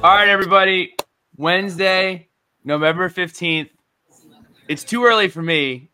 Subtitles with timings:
[0.00, 0.94] All right, everybody.
[1.36, 2.28] Wednesday,
[2.62, 3.70] November 15th.
[4.68, 5.90] It's too early for me.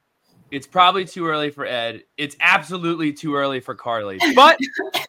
[0.50, 2.02] It's probably too early for Ed.
[2.18, 4.18] It's absolutely too early for Carleigh.
[4.34, 4.58] But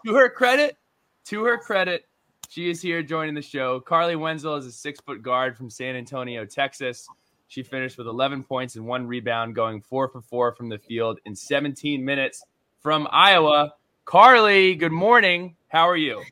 [0.05, 0.78] to her credit,
[1.25, 2.05] to her credit,
[2.47, 3.81] she is here joining the show.
[3.81, 7.05] Carleigh Wenzel is a six foot guard from San Antonio, Texas.
[7.50, 11.20] She finished with 11 points and one rebound, going four for four from the field
[11.25, 12.45] in 17 minutes
[12.80, 13.73] from Iowa.
[14.05, 15.58] Carleigh, good morning.
[15.67, 16.23] How are you?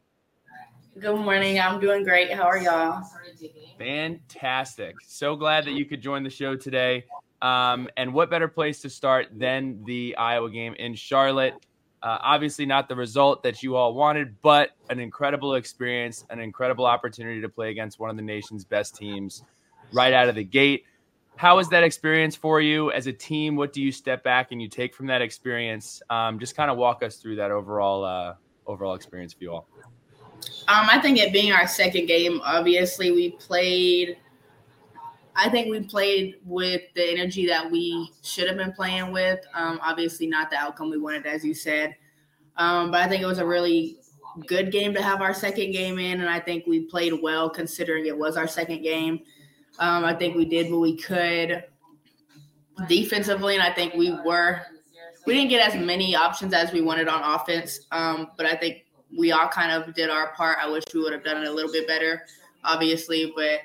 [0.99, 1.59] Good morning.
[1.59, 2.31] I'm doing great.
[2.31, 3.03] How are y'all?
[3.79, 4.95] Fantastic.
[5.07, 7.05] So glad that you could join the show today.
[7.41, 11.55] Um, and what better place to start than the Iowa game in Charlotte?
[12.03, 16.85] Uh, obviously, not the result that you all wanted, but an incredible experience, an incredible
[16.85, 19.43] opportunity to play against one of the nation's best teams
[19.93, 20.83] right out of the gate.
[21.37, 23.55] How was that experience for you as a team?
[23.55, 26.03] What do you step back and you take from that experience?
[26.11, 28.35] Um, just kind of walk us through that overall uh,
[28.67, 29.67] overall experience for you all.
[30.67, 34.17] Um, I think it being our second game, obviously we played.
[35.35, 39.39] I think we played with the energy that we should have been playing with.
[39.53, 41.95] Um, obviously, not the outcome we wanted, as you said.
[42.57, 43.97] Um, but I think it was a really
[44.47, 48.05] good game to have our second game in, and I think we played well considering
[48.05, 49.21] it was our second game.
[49.79, 51.63] Um, I think we did what we could
[52.87, 54.61] defensively, and I think we were.
[55.25, 58.82] We didn't get as many options as we wanted on offense, um, but I think
[59.17, 60.57] we all kind of did our part.
[60.61, 62.23] I wish we would have done it a little bit better,
[62.63, 63.59] obviously, but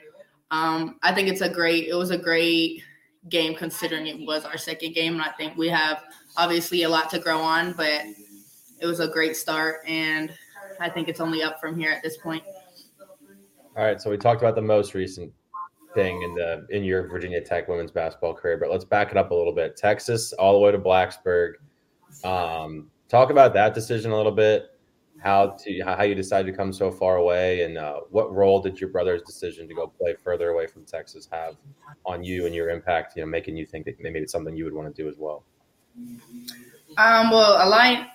[0.51, 1.89] um, I think it's a great.
[1.89, 2.83] It was a great
[3.29, 6.05] game considering it was our second game, and I think we have
[6.37, 8.03] obviously a lot to grow on, but
[8.81, 10.33] it was a great start, and
[10.81, 12.43] I think it's only up from here at this point.
[13.77, 15.33] All right, so we talked about the most recent
[15.95, 19.31] thing in the in your Virginia Tech women's basketball career, but let's back it up
[19.31, 19.77] a little bit.
[19.77, 21.55] Texas all the way to Blacksburg.
[22.25, 24.78] Um, talk about that decision a little bit.
[25.21, 28.81] How to how you decided to come so far away, and uh, what role did
[28.81, 31.57] your brother's decision to go play further away from Texas have
[32.07, 33.17] on you and your impact?
[33.17, 35.17] You know, making you think that maybe it's something you would want to do as
[35.19, 35.43] well.
[36.97, 38.09] Um, well, a lot,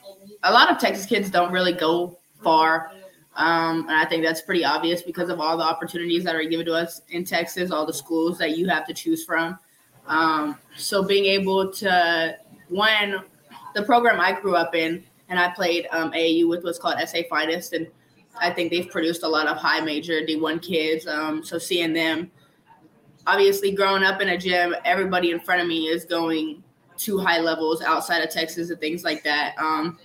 [0.44, 2.92] a lot of Texas kids don't really go far,
[3.36, 6.66] um, and I think that's pretty obvious because of all the opportunities that are given
[6.68, 9.60] to us in Texas, all the schools that you have to choose from.
[10.08, 12.38] Um, so being able to
[12.70, 13.24] one,
[13.76, 15.04] the program I grew up in,
[15.34, 17.88] and I played um, AAU with what's called SA Finest, and
[18.40, 21.08] I think they've produced a lot of high major D1 kids.
[21.08, 22.30] Um, so seeing them,
[23.26, 26.64] obviously growing up in a gym, everybody in front of me is going
[26.98, 29.56] to high levels outside of Texas and things like that.
[29.58, 29.98] Um,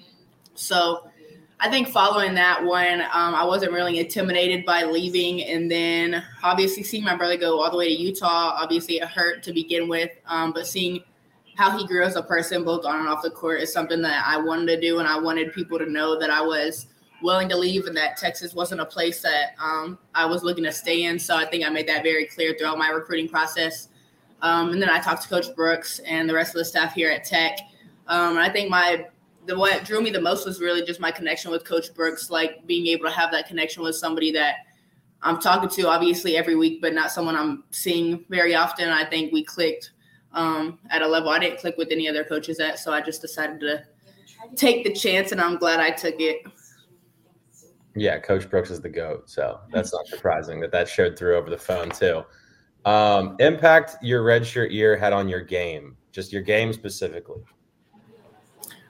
[0.54, 1.10] so
[1.60, 5.44] I think following that one, um, I wasn't really intimidated by leaving.
[5.44, 9.42] And then obviously seeing my brother go all the way to Utah, obviously it hurt
[9.42, 10.10] to begin with.
[10.26, 11.02] Um, but seeing
[11.58, 14.24] how he grew as a person, both on and off the court, is something that
[14.24, 15.00] I wanted to do.
[15.00, 16.86] And I wanted people to know that I was
[17.20, 20.72] willing to leave and that Texas wasn't a place that um, I was looking to
[20.72, 21.18] stay in.
[21.18, 23.88] So I think I made that very clear throughout my recruiting process.
[24.40, 27.10] Um, and then I talked to Coach Brooks and the rest of the staff here
[27.10, 27.58] at Tech.
[28.06, 29.06] Um, and I think my
[29.46, 32.64] the what drew me the most was really just my connection with Coach Brooks, like
[32.68, 34.58] being able to have that connection with somebody that
[35.22, 38.90] I'm talking to obviously every week, but not someone I'm seeing very often.
[38.90, 39.90] I think we clicked
[40.38, 43.20] um, at a level I didn't click with any other coaches at, so I just
[43.20, 43.84] decided to
[44.54, 46.42] take the chance, and I'm glad I took it.
[47.96, 51.50] Yeah, Coach Brooks is the goat, so that's not surprising that that showed through over
[51.50, 52.22] the phone too.
[52.84, 57.42] Um, impact your redshirt year had on your game, just your game specifically.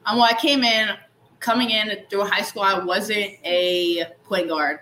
[0.04, 0.90] Um, well, I came in,
[1.40, 4.80] coming in through high school, I wasn't a point guard.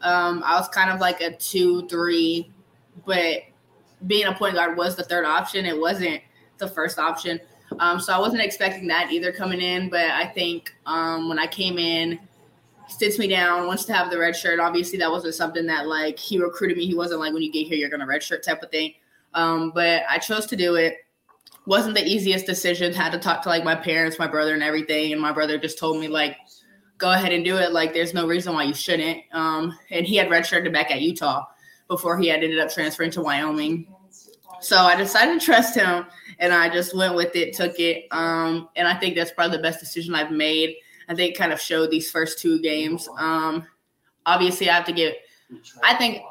[0.00, 2.50] Um, I was kind of like a two, three,
[3.06, 3.42] but
[4.06, 5.66] being a point guard was the third option.
[5.66, 6.20] It wasn't
[6.58, 7.40] the first option.
[7.78, 9.88] Um, so I wasn't expecting that either coming in.
[9.88, 12.18] But I think um, when I came in,
[12.88, 14.60] sits me down, wants to have the red shirt.
[14.60, 16.86] Obviously, that wasn't something that like he recruited me.
[16.86, 18.94] He wasn't like when you get here, you're gonna red shirt type of thing.
[19.34, 20.96] Um, but I chose to do it.
[21.66, 22.94] Wasn't the easiest decision.
[22.94, 25.12] Had to talk to like my parents, my brother, and everything.
[25.12, 26.36] And my brother just told me like,
[26.96, 27.72] go ahead and do it.
[27.72, 29.22] Like, there's no reason why you shouldn't.
[29.32, 31.44] Um, and he had redshirted back at Utah
[31.88, 33.86] before he had ended up transferring to Wyoming.
[34.60, 36.06] So I decided to trust him,
[36.38, 38.06] and I just went with it, took it.
[38.10, 40.76] Um, and I think that's probably the best decision I've made.
[41.08, 43.08] I think kind of showed these first two games.
[43.18, 43.66] Um,
[44.26, 45.16] obviously, I have to get.
[45.82, 46.22] I think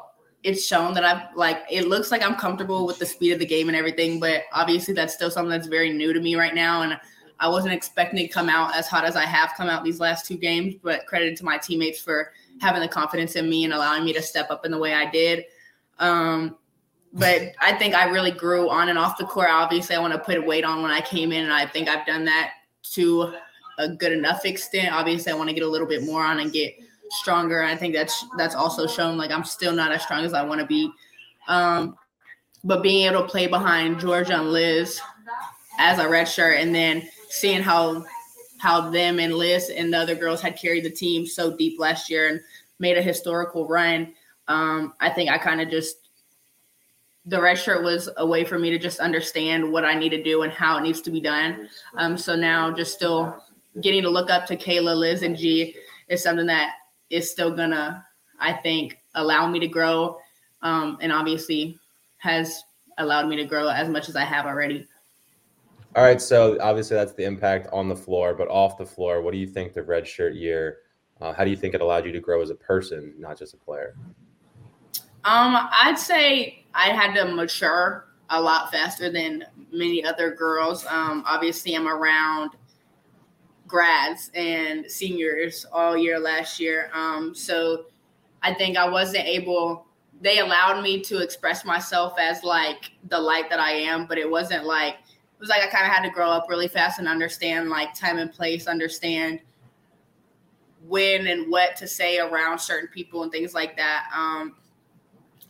[0.44, 3.46] it's shown that I've like it looks like I'm comfortable with the speed of the
[3.46, 6.82] game and everything, but obviously that's still something that's very new to me right now,
[6.82, 6.98] and
[7.40, 10.26] I wasn't expecting to come out as hot as I have come out these last
[10.26, 10.74] two games.
[10.82, 14.22] But credit to my teammates for having the confidence in me and allowing me to
[14.22, 15.44] step up in the way I did.
[15.98, 16.56] Um,
[17.12, 19.48] but I think I really grew on and off the court.
[19.50, 22.06] Obviously, I want to put weight on when I came in, and I think I've
[22.06, 22.52] done that
[22.94, 23.34] to
[23.78, 24.92] a good enough extent.
[24.92, 26.74] Obviously, I want to get a little bit more on and get
[27.10, 27.62] stronger.
[27.62, 30.60] I think that's that's also shown like I'm still not as strong as I want
[30.60, 30.90] to be.
[31.46, 31.96] Um,
[32.64, 35.00] but being able to play behind Georgia and Liz
[35.78, 38.04] as a red shirt, and then seeing how
[38.58, 42.10] how them and Liz and the other girls had carried the team so deep last
[42.10, 42.40] year and
[42.78, 44.14] made a historical run.
[44.48, 46.08] Um, I think I kind of just
[47.26, 50.22] the red shirt was a way for me to just understand what I need to
[50.22, 51.68] do and how it needs to be done.
[51.96, 53.44] Um, so now just still
[53.82, 55.76] getting to look up to Kayla, Liz, and G
[56.08, 56.76] is something that
[57.10, 58.04] is still gonna,
[58.40, 60.18] I think, allow me to grow.
[60.62, 61.78] Um, and obviously
[62.16, 62.64] has
[62.96, 64.88] allowed me to grow as much as I have already.
[65.98, 69.32] All right, so obviously that's the impact on the floor, but off the floor, what
[69.32, 70.76] do you think the red shirt year?
[71.20, 73.52] Uh, how do you think it allowed you to grow as a person, not just
[73.52, 73.96] a player?
[75.24, 80.86] Um, I'd say I had to mature a lot faster than many other girls.
[80.86, 82.52] Um, obviously, I'm around
[83.66, 86.92] grads and seniors all year last year.
[86.94, 87.86] Um, so
[88.40, 89.88] I think I wasn't able.
[90.20, 94.30] They allowed me to express myself as like the light that I am, but it
[94.30, 94.98] wasn't like
[95.38, 97.94] it was like I kind of had to grow up really fast and understand like
[97.94, 99.38] time and place, understand
[100.88, 104.10] when and what to say around certain people and things like that.
[104.12, 104.56] Um,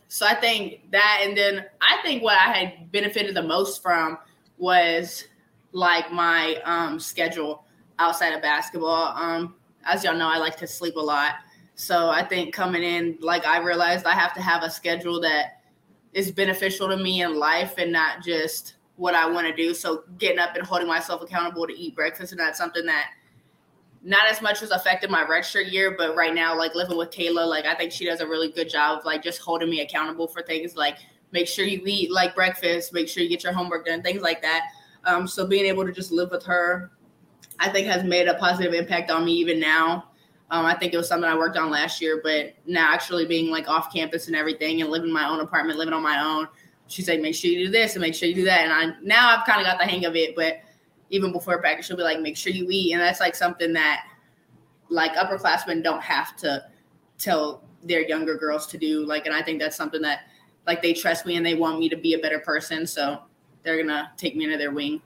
[0.07, 4.19] so I think that, and then I think what I had benefited the most from
[4.59, 5.23] was
[5.71, 7.65] like my um, schedule
[7.97, 9.15] outside of basketball.
[9.17, 9.55] Um,
[9.85, 11.35] as y'all know, I like to sleep a lot.
[11.73, 15.63] So I think coming in, like I realized I have to have a schedule that
[16.13, 19.73] is beneficial to me in life and not just what I want to do.
[19.73, 23.11] So getting up and holding myself accountable to eat breakfast and that's something that
[24.01, 27.47] not as much as affected my redshirt year, but right now, like living with Kayla,
[27.47, 30.27] like I think she does a really good job of like just holding me accountable
[30.27, 30.97] for things like
[31.31, 34.41] make sure you eat like breakfast, make sure you get your homework done, things like
[34.41, 34.67] that.
[35.05, 36.91] Um, so being able to just live with her,
[37.59, 40.05] I think has made a positive impact on me even now.
[40.51, 43.51] Um, I think it was something I worked on last year, but now actually being
[43.51, 46.47] like off campus and everything and living in my own apartment, living on my own,
[46.89, 48.61] she's like, make sure you do this and make sure you do that.
[48.61, 50.59] And I now I've kind of got the hang of it, but
[51.09, 52.93] even before practice, she'll be like, make sure you eat.
[52.93, 54.05] And that's like something that
[54.89, 56.65] like upperclassmen don't have to
[57.17, 59.05] tell their younger girls to do.
[59.05, 60.21] Like, and I think that's something that
[60.67, 62.85] like they trust me and they want me to be a better person.
[62.85, 63.21] So
[63.63, 65.01] they're gonna take me under their wing.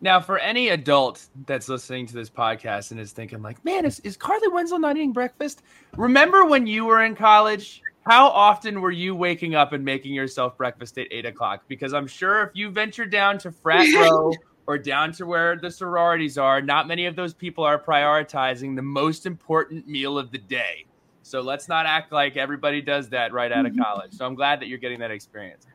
[0.00, 4.00] Now, for any adult that's listening to this podcast and is thinking, like, man, is,
[4.00, 5.62] is Carleigh Wenzel not eating breakfast?
[5.96, 7.80] Remember when you were in college?
[8.06, 11.62] How often were you waking up and making yourself breakfast at eight o'clock?
[11.68, 14.34] Because I'm sure if you venture down to frat row
[14.66, 18.82] or down to where the sororities are, not many of those people are prioritizing the
[18.82, 20.86] most important meal of the day.
[21.22, 23.82] So let's not act like everybody does that right out of Mm-hmm.
[23.82, 24.12] college.
[24.12, 25.66] So I'm glad that you're getting that experience.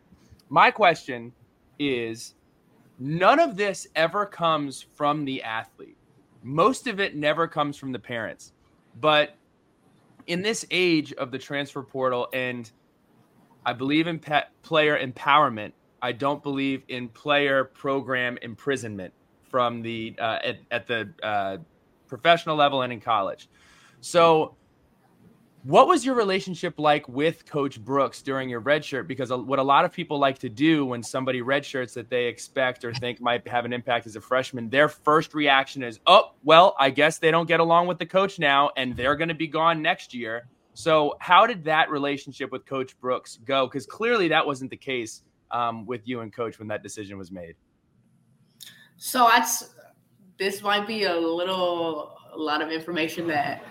[0.50, 1.33] My question
[1.79, 2.36] is
[3.00, 5.98] none of this ever comes from the athlete.
[6.43, 8.53] Most of it never comes from the parents.
[9.00, 9.38] But
[10.29, 12.71] in this age of the transfer portal and
[13.65, 19.13] I believe in pe- player empowerment, I don't believe in player program imprisonment
[19.50, 21.57] from the uh, at, at the uh,
[22.07, 23.50] professional level and in college.
[24.01, 24.55] So,
[25.69, 29.05] what was your relationship like with Coach Brooks during your redshirt?
[29.05, 32.83] Because what a lot of people like to do when somebody redshirts that they expect
[32.83, 36.75] or think might have an impact as a freshman, their first reaction is, "Oh, well,
[36.79, 39.45] I guess they don't get along with the coach now, and they're going to be
[39.45, 43.67] gone next year." So, how did that relationship with Coach Brooks go?
[43.67, 45.21] Because clearly that wasn't the case
[45.51, 47.53] um, with you and Coach when that decision was made.
[48.97, 49.75] So that's
[50.39, 53.63] this might be a little a lot of information that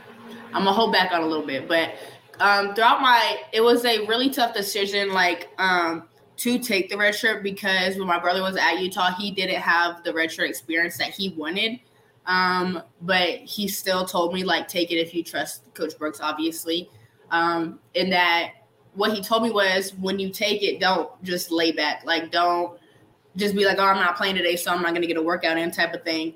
[0.54, 1.94] I'm gonna hold back on a little bit, but
[2.40, 7.14] um, throughout my it was a really tough decision like um, to take the red
[7.14, 10.96] shirt because when my brother was at Utah, he didn't have the red shirt experience
[10.98, 11.80] that he wanted.
[12.26, 16.90] Um, but he still told me like take it if you trust Coach Brooks, obviously.
[17.30, 18.52] Um, in that
[18.94, 22.02] what he told me was when you take it, don't just lay back.
[22.04, 22.78] Like don't
[23.36, 25.56] just be like, oh, I'm not playing today, so I'm not gonna get a workout
[25.58, 26.34] in type of thing.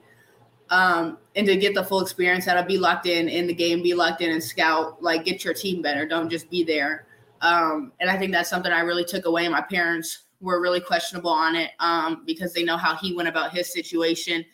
[0.73, 3.83] Um, and to get the full experience out of be locked in in the game,
[3.83, 6.07] be locked in and scout, like get your team better.
[6.07, 7.07] Don't just be there.
[7.43, 9.47] Um, and I think that's something I really took away.
[9.49, 13.52] My parents were really questionable on it um, because they know how he went about
[13.52, 14.47] his situation.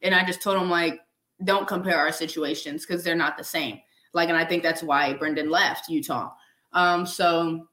[0.00, 1.00] And I just told him like,
[1.42, 3.80] don't compare our situations because they're not the same.
[4.12, 6.30] Like, and I think that's why Brendan left Utah.
[6.72, 7.66] Um, so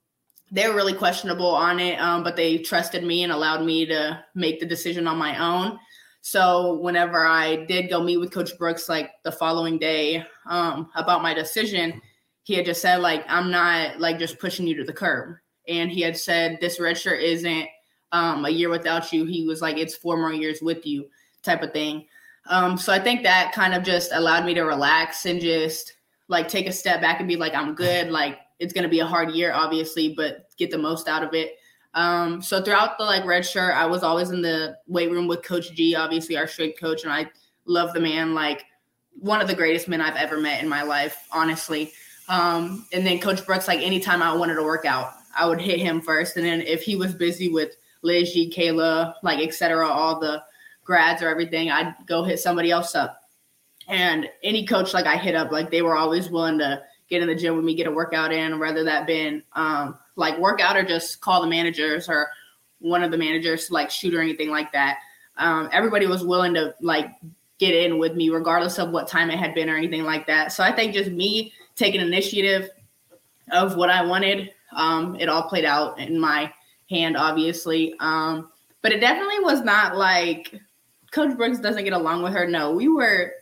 [0.49, 4.59] they're really questionable on it, um, but they trusted me and allowed me to make
[4.59, 5.77] the decision on my own.
[6.21, 11.23] So whenever I did go meet with Coach Brooks, like the following day, um, about
[11.23, 11.99] my decision,
[12.43, 15.35] he had just said like, "I'm not like just pushing you to the curb,"
[15.67, 17.67] and he had said, "This red shirt isn't
[18.11, 21.09] um, a year without you." He was like, "It's four more years with you,"
[21.43, 22.07] type of thing.
[22.47, 25.93] Um, so I think that kind of just allowed me to relax and just
[26.27, 28.09] like take a step back and be like, I'm good.
[28.09, 31.55] Like it's to be a hard year, obviously, but get the most out of it.
[31.93, 35.43] Um, so throughout the like red shirt, I was always in the weight room with
[35.43, 37.29] Coach G, obviously our strength coach, and I
[37.65, 38.63] love the man, like
[39.19, 41.91] one of the greatest men I've ever met in my life, honestly.
[42.29, 45.79] Um, and then Coach Brooks, like anytime I wanted to work out, I would hit
[45.79, 50.19] him first, and then if he was busy with Liz G, Kayla, like etc., all
[50.19, 50.41] the
[50.83, 53.17] grads or everything, I'd go hit somebody else up.
[53.87, 56.81] And any coach like I hit up, like they were always willing to
[57.11, 60.39] get in the gym with me, get a workout in, whether that been um, like
[60.39, 62.29] workout or just call the managers or
[62.79, 64.99] one of the managers to like shoot or anything like that.
[65.37, 67.11] Um, everybody was willing to like
[67.59, 70.53] get in with me, regardless of what time it had been or anything like that.
[70.53, 72.69] So I think just me taking initiative
[73.51, 76.51] of what I wanted, um, it all played out in my
[76.89, 77.93] hand, obviously.
[77.99, 78.49] Um,
[78.81, 80.59] but it definitely was not like
[81.11, 82.47] Coach Brooks doesn't get along with her.
[82.47, 83.33] No, we were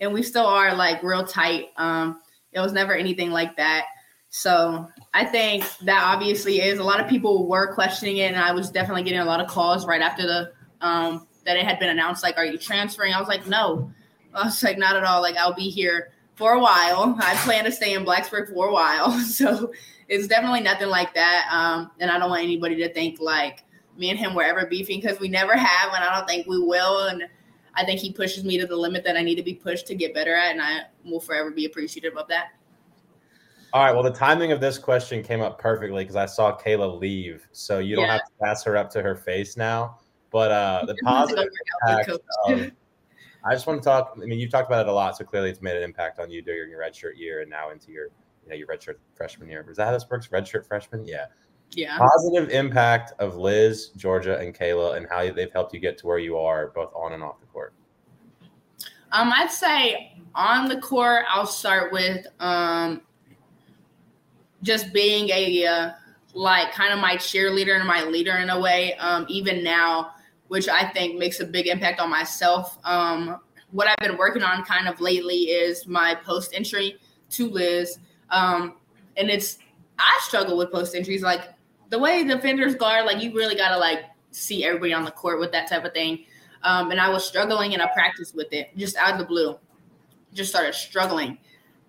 [0.00, 1.66] and we still are like real tight.
[1.76, 2.20] Um,
[2.52, 3.86] it was never anything like that.
[4.30, 8.52] So I think that obviously is a lot of people were questioning it, and I
[8.52, 11.88] was definitely getting a lot of calls right after the um, that it had been
[11.88, 12.22] announced.
[12.22, 13.14] Like, are you transferring?
[13.14, 13.90] I was like, no.
[14.34, 15.22] I was like, not at all.
[15.22, 17.16] Like, I'll be here for a while.
[17.18, 19.18] I plan to stay in Blacksburg for a while.
[19.24, 19.72] So
[20.08, 21.48] it's definitely nothing like that.
[21.50, 23.64] Um, and I don't want anybody to think like
[23.96, 26.58] me and him were ever beefing because we never have, and I don't think we
[26.58, 27.08] will.
[27.08, 27.24] And
[27.78, 29.94] I think he pushes me to the limit that I need to be pushed to
[29.94, 32.48] get better at, and I will forever be appreciative of that.
[33.72, 33.92] All right.
[33.92, 37.78] Well, the timing of this question came up perfectly because I saw Kayla leave, so
[37.78, 38.14] you don't yeah.
[38.14, 39.98] have to pass her up to her face now.
[40.30, 41.46] But uh, the positive
[41.84, 42.08] impact.
[42.08, 42.72] Of,
[43.44, 44.18] I just want to talk.
[44.20, 46.30] I mean, you've talked about it a lot, so clearly it's made an impact on
[46.30, 48.06] you during your redshirt year and now into your,
[48.42, 49.64] you know, your redshirt freshman year.
[49.68, 50.26] Was that how this works?
[50.28, 51.06] Redshirt freshman?
[51.06, 51.26] Yeah.
[51.72, 51.98] Yeah.
[51.98, 56.18] Positive impact of Liz, Georgia, and Kayla, and how they've helped you get to where
[56.18, 57.74] you are, both on and off the court.
[59.12, 63.02] Um, I'd say on the court, I'll start with um,
[64.62, 65.92] just being a uh,
[66.34, 68.94] like kind of my cheerleader and my leader in a way.
[68.94, 70.12] Um, even now,
[70.48, 72.78] which I think makes a big impact on myself.
[72.84, 76.98] Um, what I've been working on kind of lately is my post entry
[77.30, 77.98] to Liz,
[78.30, 78.74] um,
[79.16, 79.58] and it's
[79.98, 81.22] I struggle with post entries.
[81.22, 81.54] Like
[81.90, 85.52] the way defenders guard, like you really gotta like see everybody on the court with
[85.52, 86.24] that type of thing.
[86.62, 89.58] Um, and I was struggling and I practiced with it just out of the blue.
[90.34, 91.38] Just started struggling.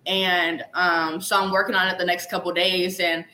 [0.06, 3.00] And um, so I'm working on it the next couple days.
[3.00, 3.24] And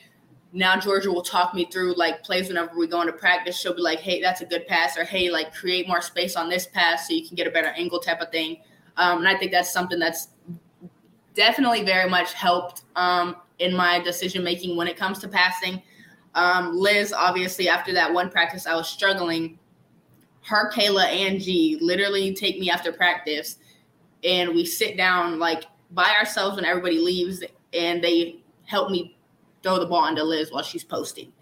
[0.51, 3.57] now Georgia will talk me through like plays whenever we go into practice.
[3.57, 6.49] She'll be like, hey, that's a good pass, or hey, like create more space on
[6.49, 8.57] this pass so you can get a better angle type of thing.
[8.97, 10.29] Um, and I think that's something that's
[11.35, 15.81] definitely very much helped um, in my decision making when it comes to passing.
[16.37, 19.57] Um, Liz, obviously, after that one practice, I was struggling.
[20.43, 23.57] Her, Kayla, and G literally take me after practice,
[24.23, 29.17] and we sit down like by ourselves when everybody leaves, and they help me
[29.63, 31.33] throw the ball into Liz while she's posting.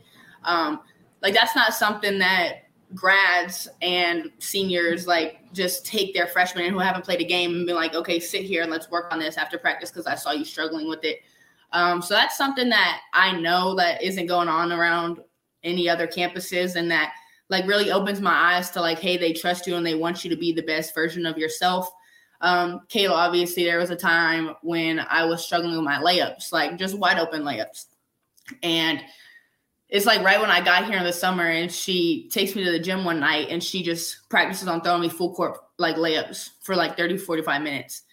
[0.46, 0.80] Um,
[1.22, 7.04] like that's not something that grads and seniors like just take their freshmen who haven't
[7.04, 9.58] played a game and be like, okay, sit here and let's work on this after
[9.58, 11.20] practice because I saw you struggling with it.
[11.72, 15.20] Um, so that's something that I know that isn't going on around
[15.64, 17.14] any other campuses and that
[17.50, 20.30] like really opens my eyes to like, hey, they trust you and they want you
[20.30, 21.90] to be the best version of yourself.
[22.42, 26.78] Um, Kayla, obviously, there was a time when I was struggling with my layups, like
[26.78, 27.86] just wide open layups.
[28.62, 29.02] And
[29.90, 32.72] it's like right when I got here in the summer, and she takes me to
[32.72, 36.52] the gym one night and she just practices on throwing me full court like layups
[36.62, 38.04] for like 30, 45 minutes.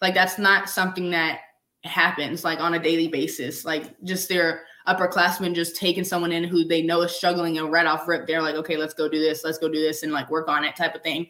[0.00, 1.40] Like that's not something that
[1.88, 3.64] happens like on a daily basis.
[3.64, 7.86] Like just their upperclassmen just taking someone in who they know is struggling and right
[7.86, 10.30] off rip, they're like, okay, let's go do this, let's go do this and like
[10.30, 11.28] work on it type of thing.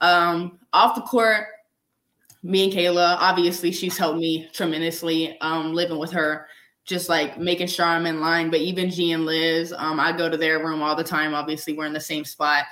[0.00, 1.46] Um, off the court,
[2.42, 6.46] me and Kayla, obviously she's helped me tremendously um, living with her.
[6.84, 8.50] just like making sure I'm in line.
[8.50, 11.34] But even G and Liz, um, I go to their room all the time.
[11.34, 12.64] Obviously, we're in the same spot.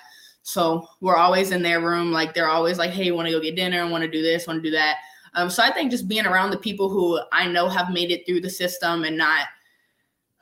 [0.42, 2.12] So we're always in their room.
[2.12, 3.86] Like they're always like, hey, want to go get dinner?
[3.88, 4.46] Want to do this?
[4.46, 4.96] Want to do that?
[5.34, 8.26] Um, so I think just being around the people who I know have made it
[8.26, 9.46] through the system and not.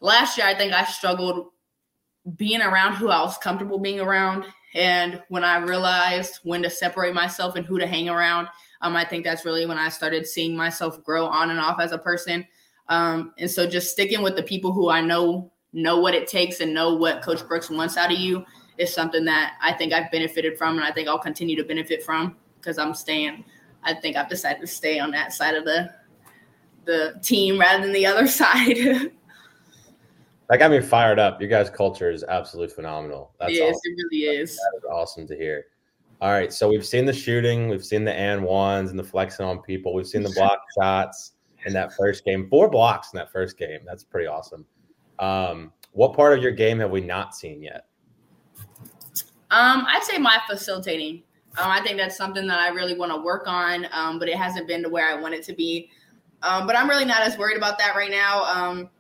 [0.01, 1.49] Last year, I think I struggled
[2.37, 4.45] being around who I was comfortable being around.
[4.75, 8.49] And when I realized when to separate myself and who to hang around,
[8.81, 11.93] um, I think that's really when I started seeing myself grow on and off as
[11.93, 12.47] a person.
[12.89, 16.61] Um, and so just sticking with the people who I know know what it takes
[16.61, 18.45] and know what Coach Brooks wants out of you
[18.79, 22.03] is something that I think I've benefited from and I think I'll continue to benefit
[22.03, 23.45] from because I'm staying.
[23.83, 25.93] I think I've decided to stay on that side of the
[26.85, 28.77] the team rather than the other side.
[30.49, 31.41] That got me fired up.
[31.41, 33.33] Your guys' culture is absolutely phenomenal.
[33.39, 33.81] That's yes, awesome.
[33.85, 34.57] it really is.
[34.57, 35.67] That is awesome to hear.
[36.21, 39.47] All right, so we've seen the shooting, we've seen the and ones and the flexing
[39.47, 42.49] on people, we've seen the block shots in that first game.
[42.49, 43.81] Four blocks in that first game.
[43.87, 44.67] That's pretty awesome.
[45.21, 47.87] Um, what part of your game have we not seen yet?
[49.51, 51.23] Um, I'd say my facilitating.
[51.59, 54.37] Um, I think that's something that I really want to work on, um, but it
[54.37, 55.91] hasn't been to where I want it to be.
[56.43, 58.45] Um, but I'm really not as worried about that right now.
[58.45, 58.91] Um,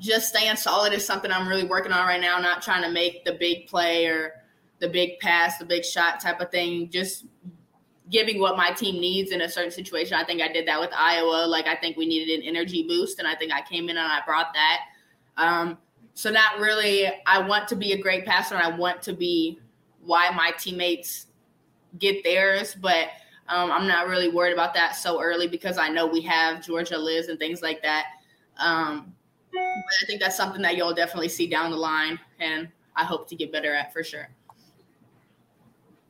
[0.00, 2.38] just staying solid is something I'm really working on right now.
[2.38, 4.32] Not trying to make the big play or
[4.80, 6.90] the big pass, the big shot type of thing.
[6.90, 7.26] Just
[8.10, 10.16] giving what my team needs in a certain situation.
[10.16, 11.46] I think I did that with Iowa.
[11.46, 14.06] Like I think we needed an energy boost, and I think I came in and
[14.06, 14.80] I brought that.
[15.36, 15.78] Um,
[16.14, 17.06] so not really.
[17.26, 19.60] I want to be a great passer, and I want to be
[20.04, 21.26] why my teammates
[21.98, 23.08] get theirs, but
[23.48, 26.98] um, I'm not really worried about that so early because I know we have Georgia
[26.98, 28.06] Liz and things like that.
[28.58, 29.12] Um,
[29.52, 33.28] but I think that's something that you'll definitely see down the line, and I hope
[33.28, 34.28] to get better at for sure.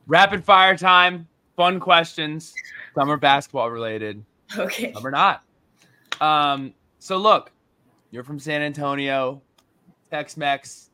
[0.07, 1.27] Rapid fire time.
[1.55, 2.53] Fun questions.
[2.95, 4.23] Some are basketball related.
[4.55, 4.93] Okay.
[4.93, 5.43] Some are not.
[6.21, 7.51] Um, so look,
[8.11, 9.41] you're from San Antonio,
[10.11, 10.91] Tex-Mex.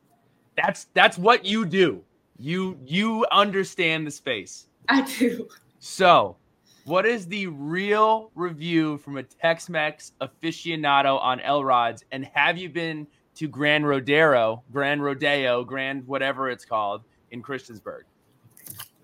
[0.56, 2.02] That's that's what you do.
[2.38, 4.68] You you understand the space.
[4.88, 5.48] I do.
[5.78, 6.36] So,
[6.84, 12.04] what is the real review from a Tex-Mex aficionado on El Rods?
[12.10, 18.02] And have you been to Grand Rodeo, Grand Rodeo, Grand whatever it's called in Christiansburg?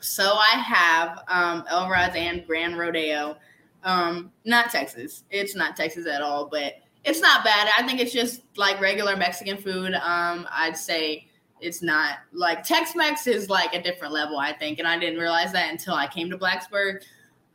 [0.00, 3.36] So I have um, El Rods and Grand Rodeo.
[3.84, 5.24] Um, not Texas.
[5.30, 7.68] It's not Texas at all, but it's not bad.
[7.76, 9.94] I think it's just like regular Mexican food.
[9.94, 11.27] Um, I'd say
[11.60, 15.52] it's not like Tex-Mex is like a different level, I think, and I didn't realize
[15.52, 17.02] that until I came to Blacksburg.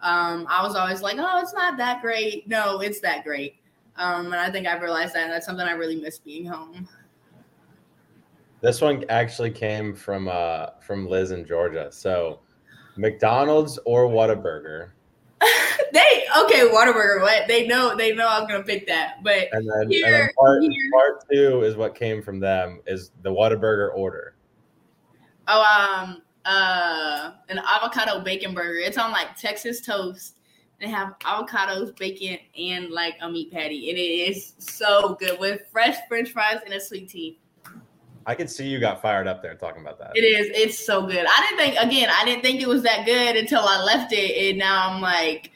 [0.02, 2.48] Um, I was always like, oh, it's not that great.
[2.48, 3.56] No, it's that great.
[3.96, 6.88] Um, and I think I've realized that, that's something I really miss being home.
[8.62, 11.90] This one actually came from uh from Liz in Georgia.
[11.92, 12.40] So
[12.96, 14.92] McDonald's or Whataburger.
[15.94, 17.22] they okay, Whataburger.
[17.22, 19.24] What they know, they know I was gonna pick that.
[19.24, 20.90] But And then, and then part, here.
[20.92, 24.36] part two is what came from them is the Whataburger order.
[25.48, 25.62] oh,
[26.06, 28.78] um, uh, an avocado bacon burger.
[28.80, 30.36] It's on like Texas toast.
[30.80, 35.62] They have avocados, bacon, and like a meat patty, and it is so good with
[35.72, 37.40] fresh French fries and a sweet tea.
[38.26, 40.12] I can see you got fired up there talking about that.
[40.16, 40.48] It is.
[40.54, 41.26] It's so good.
[41.28, 42.10] I didn't think again.
[42.12, 45.52] I didn't think it was that good until I left it, and now I'm like,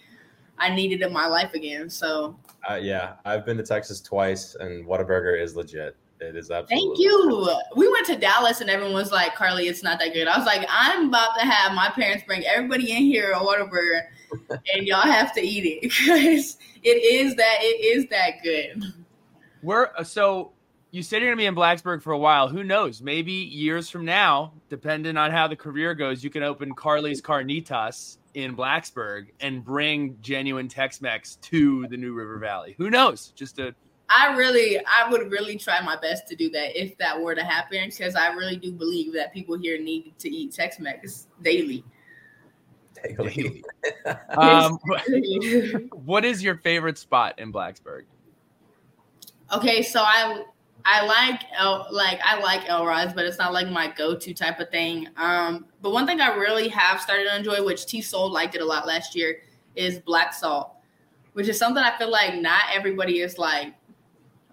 [0.58, 1.90] I need it in my life again.
[1.90, 2.38] So
[2.70, 5.96] Uh, yeah, I've been to Texas twice, and Whataburger is legit.
[6.20, 6.88] It is absolutely.
[6.88, 7.50] thank you.
[7.76, 10.48] We went to Dallas, and everyone was like, "Carleigh, it's not that good." I was
[10.48, 14.02] like, "I'm about to have my parents bring everybody in here a Whataburger,
[14.74, 18.84] and y'all have to eat it because it is that it is that good."
[19.62, 20.54] We're uh, so
[20.92, 22.48] you said you're gonna be in Blacksburg for a while.
[22.48, 23.02] Who knows?
[23.02, 28.18] Maybe years from now, depending on how the career goes, you can open Carleigh's Carnitas
[28.34, 32.76] in Blacksburg and bring genuine Tex-Mex to the New River Valley.
[32.78, 33.34] Who knows?
[33.36, 33.76] Just a
[34.10, 37.44] I really, I would really try my best to do that if that were to
[37.44, 41.84] happen, because I really do believe that people here need to eat Tex-Mex daily.
[43.04, 43.66] Daily.
[44.30, 44.80] um,
[46.06, 48.04] what is your favorite spot in Blacksburg?
[49.54, 50.44] okay, so I
[50.90, 54.62] I like El, like I like El Elrods, but it's not like my go-to type
[54.62, 55.10] of thing.
[55.18, 58.62] Um, but one thing I really have started to enjoy, which T Soule liked it
[58.62, 59.42] a lot last year,
[59.76, 60.72] is Black Salt,
[61.34, 63.74] which is something I feel like not everybody is like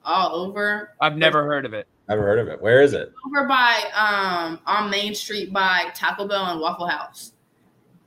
[0.04, 0.90] all over.
[1.00, 1.86] I've never heard of it.
[2.08, 2.60] I've never heard of it.
[2.60, 3.12] Where is it?
[3.24, 7.32] Over by um on Main Street by Taco Bell and Waffle House.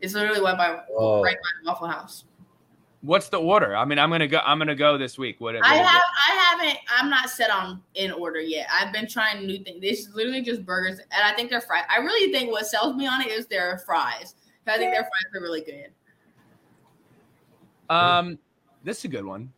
[0.01, 1.23] It's literally right by Oh.
[1.23, 2.25] right by Waffle House.
[3.07, 3.73] What's the order?
[3.73, 4.41] I mean, I'm gonna go.
[4.45, 5.39] I'm gonna go this week.
[5.39, 5.55] What?
[5.55, 5.85] what I is it?
[5.85, 8.67] have I haven't I'm not set on in order yet.
[8.69, 9.79] I've been trying new things.
[9.79, 11.85] This is literally just burgers and I think they're fried.
[11.89, 14.35] I really think what sells me on it is their fries.
[14.67, 15.89] I think their fries are really good.
[17.89, 18.37] Um,
[18.83, 19.53] this is a good one.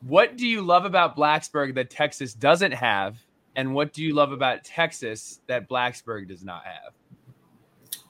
[0.00, 3.16] What do you love about Blacksburg that Texas doesn't have?
[3.54, 6.94] And what do you love about Texas that Blacksburg does not have?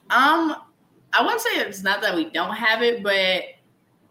[0.09, 0.55] Um,
[1.13, 3.43] I wouldn't say it's not that we don't have it, but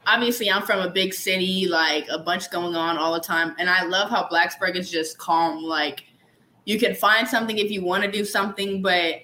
[0.07, 3.69] obviously I'm from a big city, like a bunch going on all the time, and
[3.69, 5.63] I love how Blacksburg is just calm.
[5.63, 6.05] Like
[6.65, 9.17] you can find something if you want to do something, but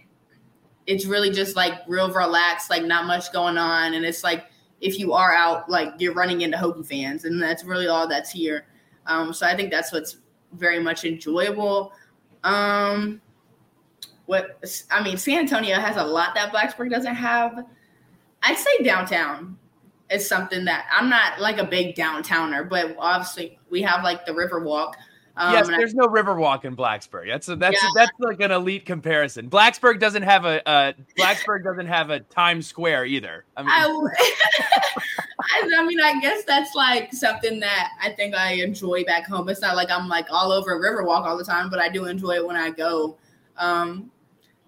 [0.86, 4.46] it's really just like real relaxed, like not much going on, and it's like
[4.80, 8.30] if you are out, like you're running into Hokie fans, and that's really all that's
[8.30, 8.66] here.
[9.06, 10.18] Um, so I think that's what's
[10.52, 11.92] very much enjoyable.
[12.44, 13.20] Um,
[14.26, 17.64] what I mean, San Antonio has a lot that Blacksburg doesn't have.
[18.42, 19.58] I'd say downtown
[20.10, 24.32] is something that I'm not like a big downtowner, but obviously we have like the
[24.32, 24.94] Riverwalk.
[25.36, 27.28] Um, yes, and I- there's no Riverwalk in Blacksburg.
[27.28, 27.88] That's a, that's Yeah.
[27.94, 29.48] that's like an elite comparison.
[29.48, 33.44] Blacksburg doesn't have a uh, Blacksburg doesn't have a Times Square either.
[33.56, 33.70] I mean,
[35.40, 39.48] I, I, mean, I guess that's like something that I think I enjoy back home.
[39.48, 42.06] It's not like I'm like all over a Riverwalk all the time, but I do
[42.06, 43.16] enjoy it when I go.
[43.56, 44.10] Um,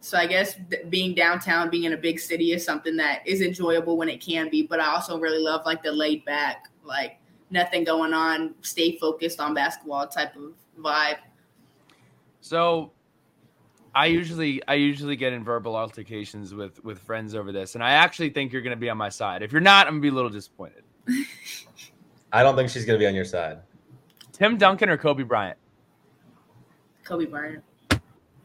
[0.01, 3.43] so I guess th- being downtown, being in a big city is something that is
[3.43, 4.63] enjoyable when it can be.
[4.63, 7.19] But I also really love like the laid back, like
[7.51, 11.19] nothing going on, stay focused on basketball type of vibe.
[12.41, 12.93] So
[13.95, 17.91] I usually I usually get in verbal altercations with with friends over this, and I
[17.91, 19.43] actually think you're going to be on my side.
[19.43, 20.85] If you're not, I'm going to be a little disappointed.
[22.33, 23.59] I don't think she's going to be on your side.
[24.33, 25.59] Tim Duncan or Kobe Bryant?
[27.05, 27.65] Kobe Bryant.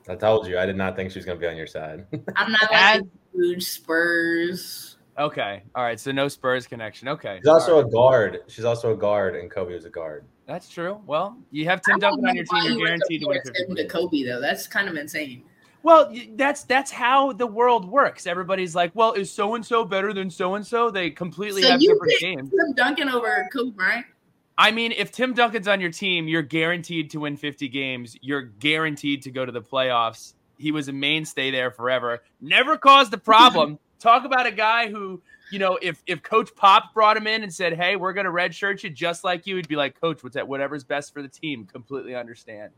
[0.09, 2.05] I told you, I did not think she was going to be on your side.
[2.35, 3.01] I'm not like As-
[3.33, 4.97] huge Spurs.
[5.17, 5.99] Okay, all right.
[5.99, 7.07] So no Spurs connection.
[7.07, 8.39] Okay, She's also all a guard.
[8.47, 10.25] She's also a guard, and Kobe was a guard.
[10.45, 10.99] that's true.
[11.07, 12.63] Well, you have Tim I Duncan on your team.
[12.63, 13.93] you You're guaranteed to win compare 50 Tim to.
[13.93, 14.41] Kobe though.
[14.41, 15.43] That's kind of insane.
[15.83, 18.27] Well, that's that's how the world works.
[18.27, 21.71] Everybody's like, "Well, is so and so better than so and so?" They completely So
[21.71, 22.49] have you different pick- games.
[22.51, 24.05] Tim Duncan over Kobe Bryant.
[24.57, 28.15] I mean, if Tim Duncan's on your team, you're guaranteed to win 50 games.
[28.21, 30.33] You're guaranteed to go to the playoffs.
[30.57, 32.23] He was a mainstay there forever.
[32.39, 33.77] Never caused a problem.
[33.99, 37.53] Talk about a guy who, you know, if if Coach Pop brought him in and
[37.53, 40.35] said, "Hey, we're going to redshirt you just like you," he'd be like, "Coach, what's
[40.35, 40.47] that?
[40.47, 42.71] Whatever's best for the team." Completely understand.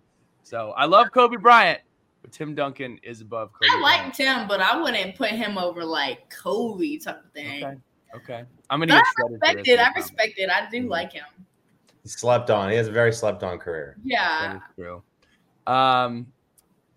[0.44, 1.82] So I love Kobe Bryant,
[2.22, 3.68] but Tim Duncan is above Kobe.
[3.72, 7.64] I like Tim, but I wouldn't put him over like Kobe type of thing.
[7.64, 7.76] Okay.
[8.16, 8.44] Okay.
[8.70, 9.80] I'm gonna But get I respect it.
[9.80, 10.50] I respect it.
[10.50, 10.90] I do Mhm.
[10.90, 11.26] like him.
[12.08, 12.70] He slept on.
[12.70, 13.98] He has a very slept on career.
[14.02, 14.62] Yeah.
[14.76, 15.04] true.
[15.68, 16.28] Um,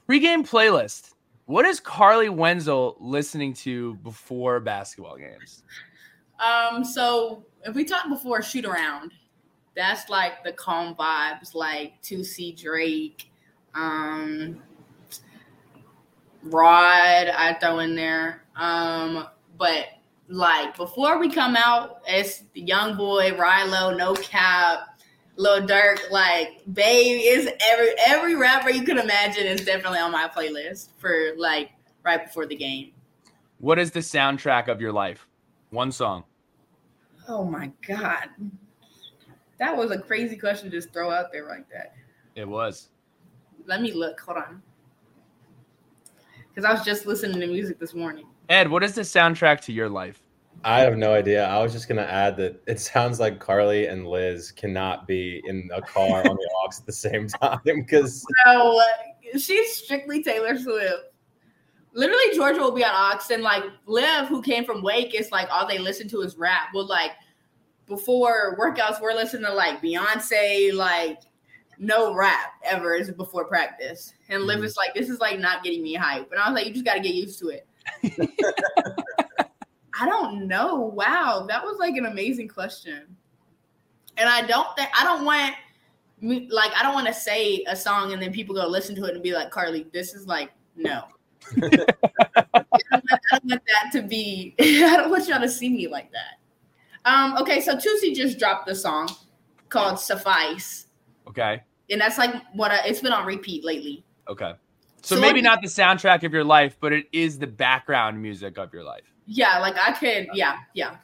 [0.08, 1.14] pregame playlist.
[1.46, 5.64] What is Carleigh Wenzel listening to before basketball games?
[6.38, 6.84] Um.
[6.84, 9.10] So if we talked before shoot around,
[9.74, 13.32] that's like the calm vibes, like to see Drake,
[13.74, 14.62] um,
[16.44, 17.28] Rod.
[17.36, 18.44] I throw in there.
[18.54, 19.26] Um.
[19.58, 19.86] But
[20.28, 24.89] like before we come out, it's the young boy, Rylo, no cap.
[25.36, 30.28] Lil Durk, like Babe is every every rapper you could imagine is definitely on my
[30.28, 31.70] playlist for like
[32.04, 32.92] right before the game.
[33.58, 35.26] What is the soundtrack of your life?
[35.70, 36.24] One song.
[37.28, 38.28] Oh my god,
[39.58, 41.94] that was a crazy question to just throw out there like that.
[42.34, 42.88] It was.
[43.66, 44.20] Let me look.
[44.20, 44.62] Hold on,
[46.48, 48.26] because I was just listening to music this morning.
[48.48, 50.22] Ed, what is the soundtrack to your life?
[50.64, 51.44] I have no idea.
[51.46, 55.42] I was just going to add that it sounds like Carleigh and Liz cannot be
[55.46, 60.22] in a car on the aux at the same time because So uh, she's strictly
[60.22, 61.04] Taylor Swift.
[61.92, 65.48] Literally, Georgia will be on aux, and like Liv, who came from Wake, is like
[65.50, 66.68] all they listen to is rap.
[66.74, 67.12] Well, like
[67.86, 71.18] before workouts, we're listening to like Beyonce, like
[71.78, 74.12] no rap ever is before practice.
[74.28, 74.64] And Liv Mhm.
[74.64, 76.30] is like, this is like not getting me hype.
[76.30, 77.66] And I was like, you just got to get used to it.
[80.00, 80.76] I don't know.
[80.76, 83.02] Wow, that was like an amazing question.
[84.16, 85.54] And I don't think I don't want
[86.20, 89.04] me like I don't want to say a song and then people go listen to
[89.04, 91.02] it and be like, Carleigh, this is like no.
[91.62, 94.54] I, don't want, I don't want that to be.
[94.60, 97.10] I don't want y'all to see me like that.
[97.10, 97.36] Um.
[97.38, 99.08] Okay, so Toosii just dropped the song
[99.68, 100.86] called "Suffice,"
[101.28, 101.62] Okay.
[101.90, 104.04] and that's like what I, it's been on repeat lately.
[104.28, 104.52] Okay.
[105.02, 108.58] So, So maybe not the soundtrack of your life, but it is the background music
[108.58, 109.10] of your life.
[109.32, 110.28] Yeah, like I could.
[110.34, 110.96] Yeah, yeah.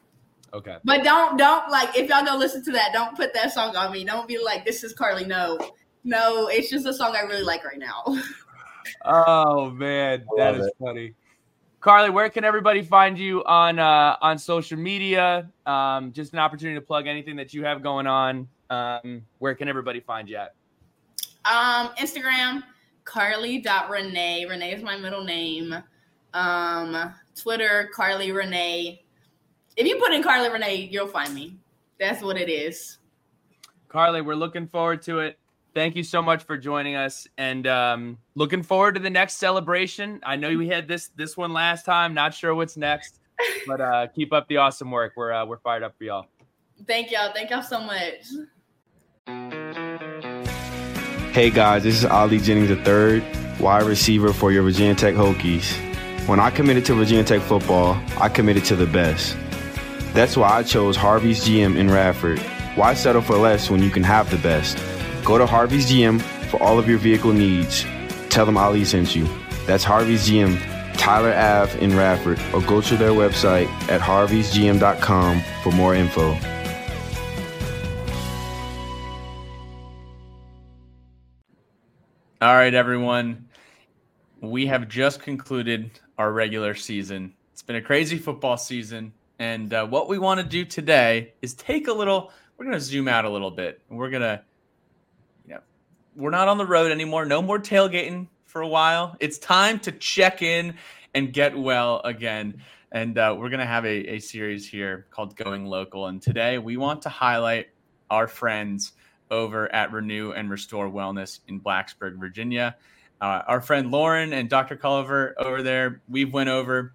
[0.53, 0.79] Okay.
[0.85, 3.93] But don't don't like if y'all go listen to that, don't put that song on
[3.93, 4.05] me.
[4.05, 5.27] Don't be like, this is Carleigh.
[5.27, 5.59] No.
[6.03, 8.05] No, it's just a song I really like right now.
[9.05, 10.73] Oh man, I that love is it.
[10.81, 11.13] funny.
[11.81, 15.51] Carleigh, where can everybody find you on uh, on social media?
[15.67, 18.49] Um, just an opportunity to plug anything that you have going on.
[18.71, 20.55] Um, where can everybody find you at?
[21.45, 22.63] Um, Instagram,
[23.05, 24.47] Carleigh.Renee.
[24.47, 25.75] Renee is my middle name.
[26.35, 29.03] Um, Twitter, Carleigh Renee.
[29.77, 31.59] If you put in Carleigh Renee, you'll find me.
[31.99, 32.99] That's what it is.
[33.89, 35.39] Carleigh, we're looking forward to it.
[35.75, 40.21] Thank you so much for joining us, and um, looking forward to the next celebration.
[40.25, 42.15] I know we had this this one last time.
[42.15, 43.21] Not sure what's next,
[43.67, 45.13] but uh, keep up the awesome work.
[45.17, 46.29] We're uh, we're fired up for y'all.
[46.87, 47.31] Thank y'all.
[47.35, 48.25] Thank y'all so much.
[51.35, 53.23] Hey guys, this is Ali Jennings III,
[53.61, 55.86] wide receiver for your Virginia Tech Hokies.
[56.27, 59.37] When I committed to Virginia Tech football, I committed to the best.
[60.13, 62.41] That's why I chose Harvey's GM in Radford.
[62.75, 64.77] Why settle for less when you can have the best?
[65.25, 67.85] Go to Harvey's GM for all of your vehicle needs.
[68.29, 69.29] Tell them Ali sent you.
[69.67, 70.59] That's Harvey's GM,
[70.95, 76.31] Tyler Ave in Radford, or go to their website at harveysgm.com for more info.
[82.43, 83.49] All right, everyone.
[84.41, 87.35] We have just concluded our regular season.
[87.53, 89.13] It's been a crazy football season.
[89.39, 92.85] And uh, what we want to do today is take a little, we're going to
[92.85, 93.81] zoom out a little bit.
[93.89, 94.43] We're going to,
[95.47, 95.61] you know,
[96.17, 97.27] we're not on the road anymore.
[97.27, 99.17] No more tailgating for a while.
[99.21, 100.75] It's time to check in
[101.15, 102.63] and get well again.
[102.93, 106.07] And uh, we're going to have a, a series here called Going Local.
[106.07, 107.69] And today we want to highlight
[108.11, 108.93] our friends
[109.31, 112.77] over at Renew and Restore Wellness in Blacksburg, Virginia.
[113.21, 114.77] Uh, our friend Lauren and Dr.
[114.77, 116.95] Colliver over there, we've went over,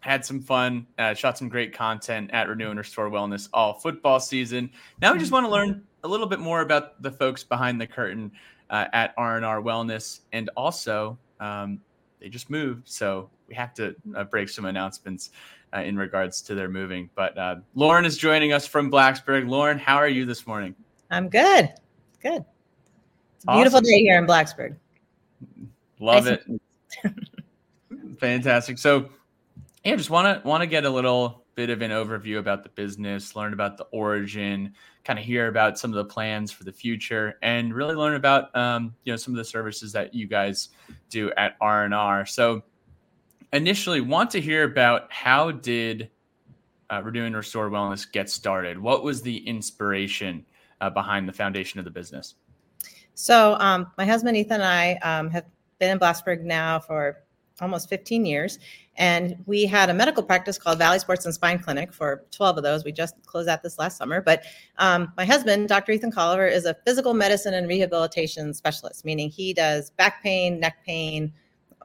[0.00, 4.20] had some fun, uh, shot some great content at Renew and Restore Wellness all football
[4.20, 4.70] season.
[5.00, 7.86] Now we just want to learn a little bit more about the folks behind the
[7.86, 8.30] curtain
[8.70, 11.80] uh, at R&R Wellness, and also um,
[12.20, 15.30] they just moved, so we have to uh, break some announcements
[15.74, 17.10] uh, in regards to their moving.
[17.14, 19.48] But uh, Lauren is joining us from Blacksburg.
[19.48, 20.74] Lauren, how are you this morning?
[21.10, 21.72] I'm good.
[22.20, 22.44] Good.
[23.36, 23.84] It's a beautiful Awesome.
[23.84, 24.76] day here in Blacksburg.
[26.00, 26.44] Love it.
[28.18, 28.78] Fantastic.
[28.78, 29.08] So,
[29.84, 32.68] yeah, just want to want to get a little bit of an overview about the
[32.70, 36.72] business, learn about the origin, kind of hear about some of the plans for the
[36.72, 40.68] future, and really learn about um, you know some of the services that you guys
[41.08, 42.26] do at R and R.
[42.26, 42.62] So,
[43.52, 46.10] initially, want to hear about how did
[46.90, 48.78] uh, Renew and Restore Wellness get started?
[48.78, 50.44] What was the inspiration
[50.80, 52.34] uh, behind the foundation of the business?
[53.18, 55.46] So, um, my husband Ethan and I um, have
[55.78, 57.24] been in Blacksburg now for
[57.62, 58.58] almost 15 years,
[58.96, 62.62] and we had a medical practice called Valley Sports and Spine Clinic for 12 of
[62.62, 62.84] those.
[62.84, 64.20] We just closed out this last summer.
[64.20, 64.44] But
[64.76, 65.92] um, my husband, Dr.
[65.92, 70.76] Ethan Colliver, is a physical medicine and rehabilitation specialist, meaning he does back pain, neck
[70.84, 71.32] pain,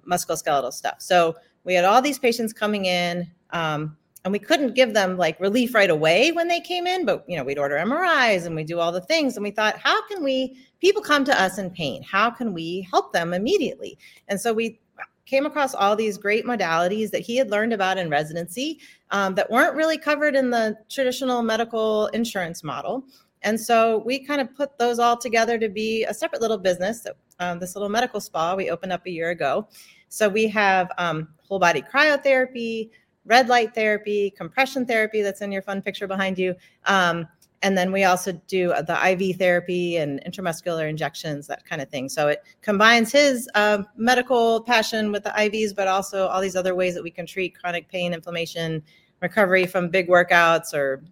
[0.05, 0.95] musculoskeletal stuff.
[0.97, 3.31] So we had all these patients coming in.
[3.51, 7.23] Um, and we couldn't give them like relief right away when they came in but
[7.27, 9.35] you know we'd order mris and we do all the things.
[9.35, 12.03] And we thought how can we people come to us in pain.
[12.03, 13.97] How can we help them immediately?
[14.27, 14.79] And so we
[15.25, 18.79] came across all these great modalities that he had learned about in residency
[19.11, 23.05] um, that weren't really covered in the traditional medical insurance model.
[23.43, 27.05] And so we kind of put those all together to be a separate little business
[27.39, 29.67] um, this little medical spa we opened up a year ago.
[30.09, 32.89] So we have um, whole body cryotherapy
[33.25, 36.55] red light therapy, compression therapy that's in your fun picture behind you.
[36.85, 37.27] Um,
[37.63, 42.09] and then we also do the IV therapy and intramuscular injections, that kind of thing.
[42.09, 46.73] So it combines his uh, medical passion with the IVs, but also all these other
[46.73, 48.81] ways that we can treat chronic pain, inflammation,
[49.21, 51.03] recovery from big workouts or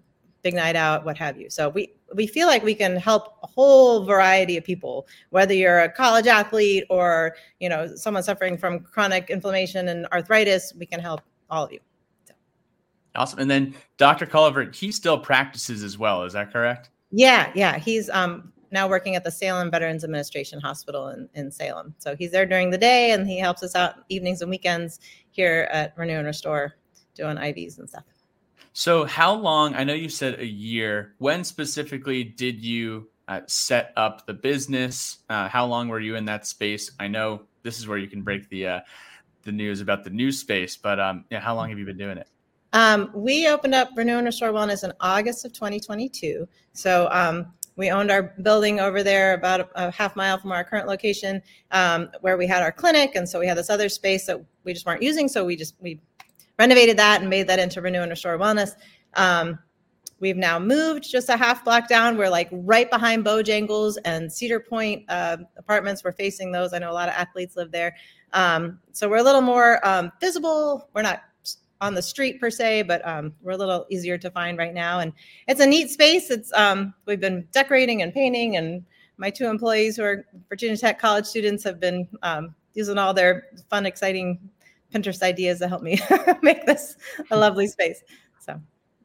[0.42, 1.50] big night out, what have you.
[1.50, 5.82] So we we feel like we can help a whole variety of people, whether you're
[5.82, 10.74] a college athlete or you know someone suffering from chronic inflammation and arthritis.
[10.78, 11.80] We can help all of you.
[13.16, 13.40] Awesome.
[13.40, 14.26] And then Dr.
[14.26, 16.24] Colliver, he still practices as well.
[16.24, 16.90] Is that correct?
[17.12, 17.78] Yeah, yeah.
[17.78, 21.96] He's um now working at the Salem Veterans Administration Hospital in, in Salem.
[21.98, 25.00] So he's there during the day and he helps us out evenings and weekends
[25.32, 26.76] here at Renew and Restore
[27.16, 28.04] doing IVs and stuff.
[28.74, 29.76] So, how long?
[29.76, 31.16] I know you said a year.
[31.18, 35.20] When specifically did you uh, set up the business?
[35.30, 36.92] Uh, how long were you in that space?
[37.00, 38.80] I know this is where you can break the uh,
[39.44, 42.18] the news about the new space, but um, yeah, how long have you been doing
[42.18, 42.30] it?
[42.74, 46.48] Um, we opened up Renew and Restore Wellness in August of 2022.
[46.74, 50.64] So um, we owned our building over there about a, a half mile from our
[50.64, 53.16] current location um, where we had our clinic.
[53.16, 55.28] And so we had this other space that we just weren't using.
[55.28, 56.00] So we just, we
[56.60, 58.76] renovated that and made that into Renew and Restore Wellness.
[59.16, 59.58] Um,
[60.20, 62.18] we've now moved just a half block down.
[62.18, 66.04] We're like right behind Bojangles and Cedar Point uh, apartments.
[66.04, 66.74] We're facing those.
[66.74, 67.96] I know a lot of athletes live there.
[68.34, 69.80] Um, so we're a little more
[70.22, 70.90] visible.
[70.94, 71.24] We're not
[71.82, 75.00] on the street per se, but um, we're a little easier to find right now.
[75.00, 75.14] And
[75.48, 76.30] it's a neat space.
[76.30, 78.84] It's um, we've been decorating and painting, and
[79.18, 83.48] my two employees who are Virginia Tech college students have been um, using all their
[83.70, 84.40] fun, exciting
[84.94, 86.00] Pinterest ideas to help me
[86.42, 86.96] make this
[87.32, 88.02] a lovely space.
[88.40, 88.60] So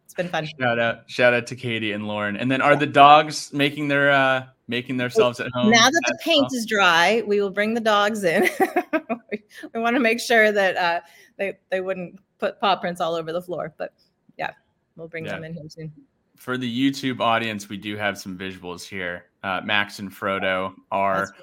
[0.05, 0.49] it's been fun.
[0.59, 2.37] Shout out, shout out to Katie and Lauren.
[2.37, 5.71] And then are the dogs making their uh making themselves at home?
[5.71, 8.49] now that the paint is dry, we will bring the dogs in.
[9.31, 9.43] we,
[9.75, 11.01] we want to make sure that uh,
[11.37, 13.73] they they wouldn't put paw prints all over the floor.
[13.77, 13.93] But
[14.37, 14.51] yeah,
[14.97, 15.93] we'll bring them in here soon.
[16.37, 19.27] for the YouTube audience, we do have some visuals here.
[19.43, 21.35] Uh, Max and Frodo are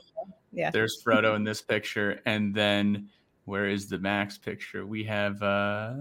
[0.51, 0.69] yeah.
[0.69, 3.09] there's Frodo in this picture, and then
[3.45, 4.85] where is the Max picture?
[4.85, 5.93] We have uh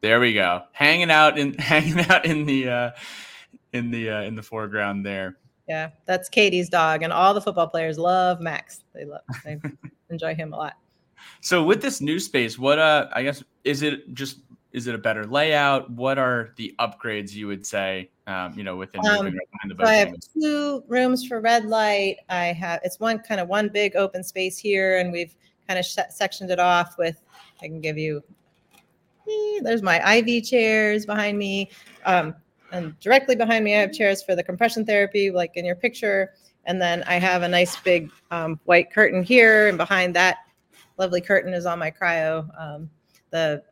[0.00, 2.90] there we go, hanging out in hanging out in the uh
[3.72, 5.38] in the uh, in the foreground there.
[5.68, 8.84] Yeah, that's Katie's dog, and all the football players love Max.
[8.94, 9.60] They love, they
[10.10, 10.74] enjoy him a lot.
[11.40, 14.38] So with this new space, what uh I guess is it just
[14.72, 15.90] is it a better layout?
[15.90, 18.10] What are the upgrades you would say?
[18.26, 21.66] Um, you know, within Um, right behind the So I have two rooms for red
[21.66, 22.18] light.
[22.28, 25.34] I have it's one kind of one big open space here, and we've
[25.68, 27.20] kind of sh- sectioned it off with.
[27.60, 28.22] I can give you.
[29.28, 31.70] Eh, There's my IV chairs behind me,
[32.04, 32.34] um,
[32.72, 36.32] and directly behind me I have chairs for the compression therapy, like in your picture.
[36.64, 40.38] And then I have a nice big um, white curtain here, and behind that
[41.02, 42.88] lovely curtain is on my cryo, um,
[43.30, 43.62] the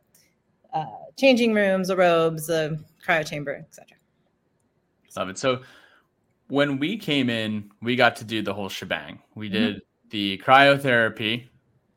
[0.73, 0.85] uh,
[1.17, 3.87] changing rooms, the robes, the cryo chamber, etc.
[5.15, 5.37] Love it.
[5.37, 5.61] So
[6.49, 9.19] when we came in, we got to do the whole shebang.
[9.35, 9.53] We Mhm.
[9.53, 11.47] did the cryotherapy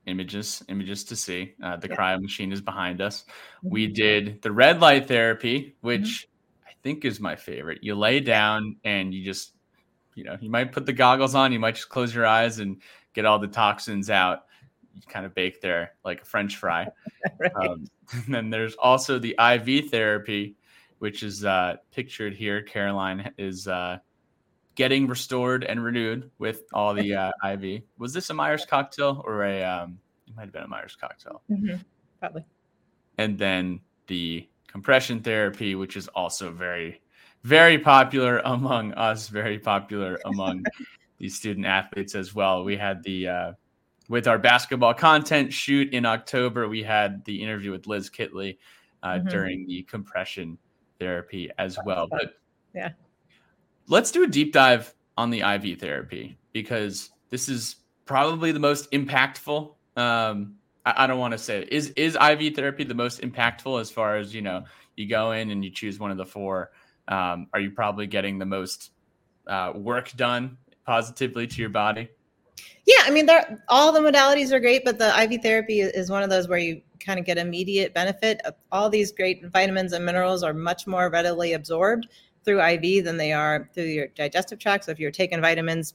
[0.06, 1.54] images, images to see.
[1.62, 1.96] Uh, the Yeah.
[1.96, 3.24] cryo machine is behind us.
[3.62, 6.28] We did the red light therapy, which
[6.66, 7.82] I think is my favorite.
[7.82, 9.54] You lay down and you just,
[10.14, 12.80] you know, you might put the goggles on, you might just close your eyes and
[13.14, 14.44] get all the toxins out.
[14.94, 16.88] You kind of bake there like a French fry.
[17.40, 17.52] Right.
[17.56, 20.56] Um, and then there's also the IV therapy,
[20.98, 22.60] which is uh, pictured here.
[22.62, 23.98] Caroline is uh,
[24.74, 27.82] getting restored and renewed with all the uh, IV.
[27.98, 29.64] Was this a Myers cocktail or a?
[29.64, 31.42] Um, it might have been a Myers cocktail.
[31.50, 31.80] Mhm.
[32.20, 32.44] Probably.
[33.18, 37.00] And then the compression therapy, which is also very,
[37.42, 39.28] very popular among us.
[39.28, 40.64] Very popular among
[41.18, 42.64] these student athletes as well.
[42.64, 43.52] We had the uh,
[44.08, 46.68] with our basketball content shoot in October.
[46.68, 48.58] We had the interview with Liz Kitley
[49.02, 49.30] uh, Mhm.
[49.30, 50.58] during the compression
[50.98, 52.06] therapy as well.
[52.06, 52.34] But
[52.74, 52.92] Yeah.
[53.88, 58.90] let's do a deep dive on the IV therapy because this is probably the most
[58.92, 59.74] impactful.
[59.96, 61.72] Um, I, I don't want to say it.
[61.72, 64.64] is is IV therapy the most impactful as far as you know.
[64.96, 66.70] You go in and you choose one of the four.
[67.08, 68.90] Um, are you probably getting the most
[69.46, 72.08] uh, work done positively to your body?
[72.86, 73.28] Yeah, I mean,
[73.68, 76.82] all the modalities are great, but the IV therapy is- one of those where you
[77.00, 78.40] kind of get immediate benefit.
[78.72, 82.08] All these great vitamins and minerals are much more readily absorbed
[82.44, 84.84] through IV than they are through your digestive tract.
[84.84, 85.94] So if you're taking vitamins,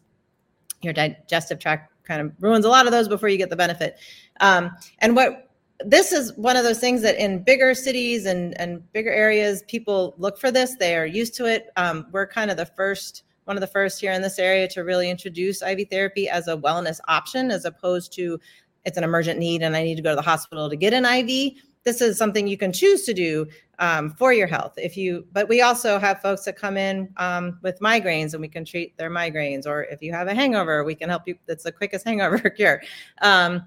[0.82, 3.98] your digestive tract kind of ruins a lot of those before you get the benefit.
[4.40, 5.50] Um, and what
[5.86, 10.14] this is one of those things that in bigger cities and, and bigger areas, people
[10.18, 10.76] look for this.
[10.76, 11.70] They are used to it.
[11.78, 14.84] Um, we're kind of the first, one of the first here in this area to
[14.84, 18.40] really introduce IV therapy as a wellness option, as opposed to
[18.86, 21.04] it's an emergent need and I need to go to the hospital to get an
[21.04, 21.54] IV.
[21.84, 23.48] This is something you can choose to do
[23.80, 24.74] um, for your health.
[24.78, 28.50] If you, but we also have folks that come in um, with migraines and we
[28.50, 29.66] can treat their migraines.
[29.66, 31.36] Or if you have a hangover, we can help you.
[31.48, 32.84] That's the quickest hangover cure.
[33.24, 33.64] Um,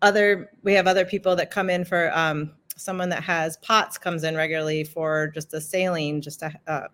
[0.00, 4.22] other we have other people that come in for um, someone that has POTS comes
[4.22, 6.86] in regularly for just a saline just to uh,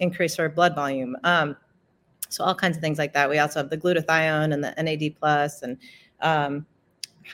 [0.00, 1.56] increase her blood volume um,
[2.28, 5.14] so all kinds of things like that we also have the glutathione and the nad
[5.18, 5.76] plus and
[6.20, 6.66] um,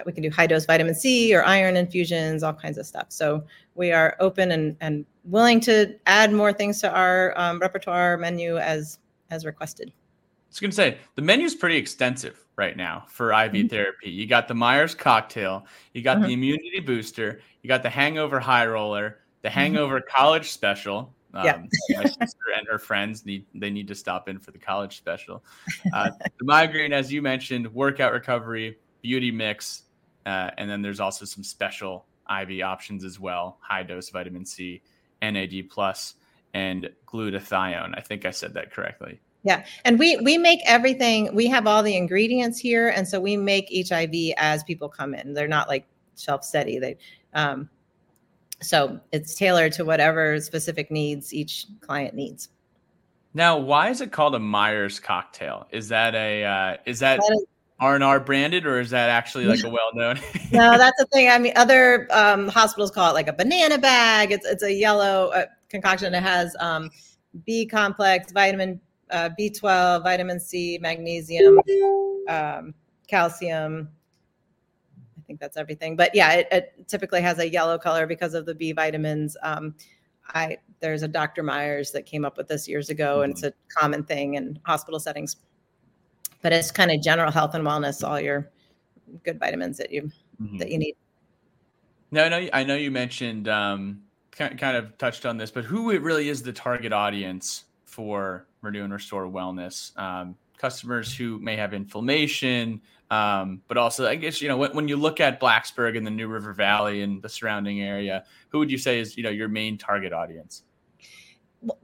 [0.05, 3.43] we can do high dose vitamin c or iron infusions all kinds of stuff so
[3.75, 8.59] we are open and, and willing to add more things to our um, repertoire menu
[8.59, 8.99] as
[9.31, 13.53] as requested I was going to say the menu's pretty extensive right now for IV
[13.53, 13.69] Mhm.
[13.71, 14.09] therapy.
[14.11, 16.27] You got the Myers cocktail, you got Mhm.
[16.29, 19.59] the immunity booster, you got the hangover high roller, the Mm-hmm.
[19.59, 21.15] hangover college special.
[21.37, 21.99] Um, Yeah.
[21.99, 25.45] my sister and her friends need they need to stop in for the college special.
[25.93, 29.83] Uh, the migraine, as you mentioned, workout recovery, beauty mix,
[30.27, 32.07] uh, and then there's also some special
[32.41, 34.83] IV options as well: high dose vitamin C,
[35.23, 36.15] NAD plus,
[36.55, 37.95] and glutathione.
[37.97, 39.21] I think I said that correctly.
[39.45, 41.33] Yeah, and we we make everything.
[41.35, 45.15] We have all the ingredients here, and so we make each IV as people come
[45.15, 45.35] in.
[45.35, 46.79] They're not like shelf steady.
[46.81, 46.97] They,
[47.33, 47.71] um,
[48.61, 52.49] so it's tailored to whatever specific needs each client needs.
[53.35, 55.67] Now, why is it called a Myers cocktail?
[55.71, 57.21] Is that a uh, is that
[57.79, 60.17] R and R branded, or is that actually like a well known?
[60.53, 61.29] no, that's the thing.
[61.29, 64.33] I mean, other um, hospitals call it like a banana bag.
[64.33, 66.15] It's it's a yellow uh, concoction.
[66.15, 66.91] It has um,
[67.45, 68.81] B complex, vitamin
[69.11, 71.61] uh, B12, vitamin C, magnesium,
[72.29, 72.75] um,
[73.07, 73.91] calcium.
[75.27, 75.97] I think that's everything.
[75.97, 79.37] But yeah, it, it typically has a yellow color because of the B vitamins.
[79.43, 79.75] Um,
[80.29, 81.43] I there's a Dr.
[81.43, 85.01] Myers that came up with this years ago, and it's a common thing in hospital
[85.01, 85.37] settings.
[86.43, 88.53] But it's kind of general health and wellness, all your
[89.25, 90.61] good vitamins that you Mhm.
[90.61, 90.95] that you need.
[92.13, 92.49] No, I know.
[92.53, 96.41] I know you mentioned um, kind of touched on this, but who it really is
[96.41, 99.97] the target audience for Renew and Restore Wellness?
[99.99, 102.81] Um, customers who may have inflammation,
[103.11, 106.11] um, but also, I guess you know when, when you look at Blacksburg and the
[106.11, 109.49] New River Valley and the surrounding area, who would you say is you know your
[109.49, 110.65] main target audience?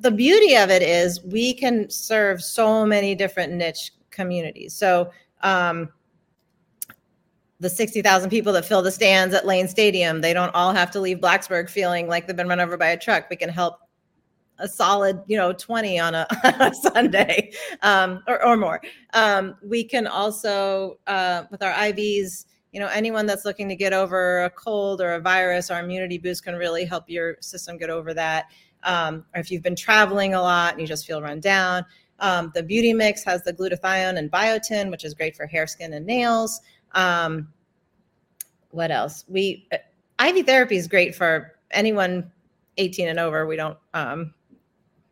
[0.00, 4.74] The beauty of it is we can serve so many different niche communities.
[4.74, 5.10] So
[5.42, 5.88] um,
[7.58, 11.00] the 60,000 people that fill the stands at Lane Stadium, they don't all have to
[11.00, 13.30] leave Blacksburg feeling like they've been run over by a truck.
[13.30, 13.78] We can help
[14.62, 17.52] a solid, you know, 20 on a, a Sunday
[17.82, 18.80] um, or, or more.
[19.12, 23.92] Um, we can also, uh, with our IVs, you know, anyone that's looking to get
[23.92, 27.90] over a cold or a virus, our immunity boost can really help your system get
[27.90, 28.46] over that.
[28.84, 31.84] Um, or if you've been traveling a lot and you just feel run down,
[32.20, 35.92] um, the beauty mix has the glutathione and biotin, which is great for hair, skin,
[35.92, 36.60] and nails.
[36.92, 37.48] Um,
[38.70, 39.24] what else?
[39.28, 42.30] We uh, IV therapy is great for anyone
[42.76, 43.46] 18 and over.
[43.46, 44.32] We don't um,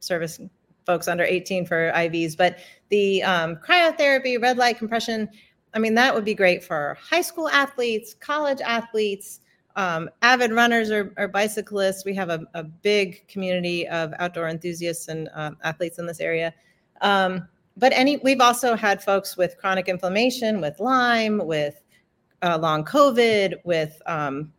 [0.01, 0.41] service
[0.87, 5.29] folks under 18 for IVs, but the um, cryotherapy, red light compression,
[5.75, 9.41] I mean, that would be great for high school athletes, college athletes,
[9.77, 12.05] um, avid runners or, or bicyclists.
[12.05, 16.53] We have a, a, big community of outdoor enthusiasts and um, athletes in this area.
[17.01, 17.47] Um,
[17.77, 21.83] but any, we've also had folks with chronic inflammation, with Lyme, with
[22.43, 24.53] uh, long COVID, with um,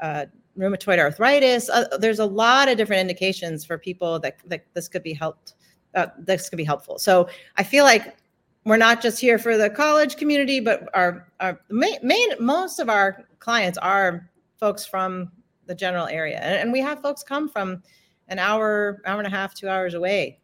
[0.00, 0.26] uh,
[0.58, 1.68] rheumatoid arthritis.
[1.68, 5.54] Uh, there's a lot of different indications for people that, that this could be helped.
[5.94, 6.98] Uh, this could be helpful.
[6.98, 8.16] So I feel like
[8.64, 12.88] we're not just here for the college community, but our, our main, main most of
[12.88, 15.30] our clients are folks from
[15.66, 17.82] the general area, and, and we have folks come from
[18.28, 20.38] an hour, hour and a half, two hours away,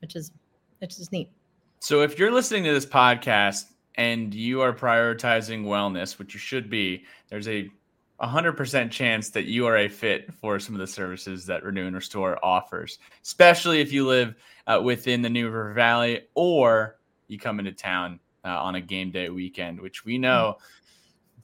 [0.00, 0.32] which is
[0.78, 1.30] which is neat.
[1.80, 3.64] So if you're listening to this podcast
[3.96, 7.68] and you are prioritizing wellness, which you should be, there's a
[8.20, 11.94] 100% chance that you are a fit for some of the services that Renew and
[11.94, 14.34] Restore offers, especially if you live
[14.66, 16.98] uh, within the New River Valley or
[17.28, 20.56] you come into town uh, on a game day weekend, which we know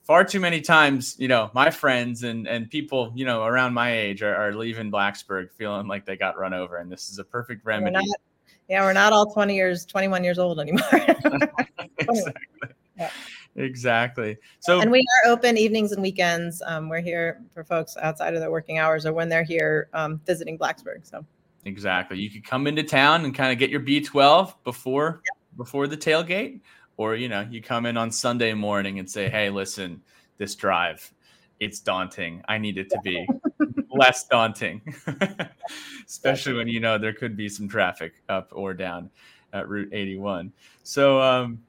[0.02, 3.96] far too many times, you know, my friends and, and people, you know, around my
[3.96, 6.76] age are, are leaving Blacksburg feeling like they got run over.
[6.76, 7.94] And this is a perfect remedy.
[7.94, 8.20] We're not,
[8.68, 10.82] yeah, we're not all 20 years, 21 years old anymore.
[11.98, 12.32] exactly.
[12.98, 13.10] Yeah.
[13.56, 14.36] Exactly.
[14.58, 16.60] So, and we are open evenings and weekends.
[16.66, 20.20] Um, we're here for folks outside of their working hours or when they're here um,
[20.26, 21.08] visiting Blacksburg.
[21.08, 21.24] So,
[21.64, 22.18] exactly.
[22.18, 25.38] You could come into town and kind of get your B12 before yeah.
[25.56, 26.60] before the tailgate,
[26.96, 30.02] or you know, you come in on Sunday morning and say, "Hey, listen,
[30.36, 31.12] this drive,
[31.60, 32.42] it's daunting.
[32.48, 33.24] I need it to be
[33.90, 34.82] less daunting,
[36.08, 39.10] especially when you know there could be some traffic up or down
[39.52, 40.52] at Route 81."
[40.82, 41.20] So.
[41.20, 41.60] um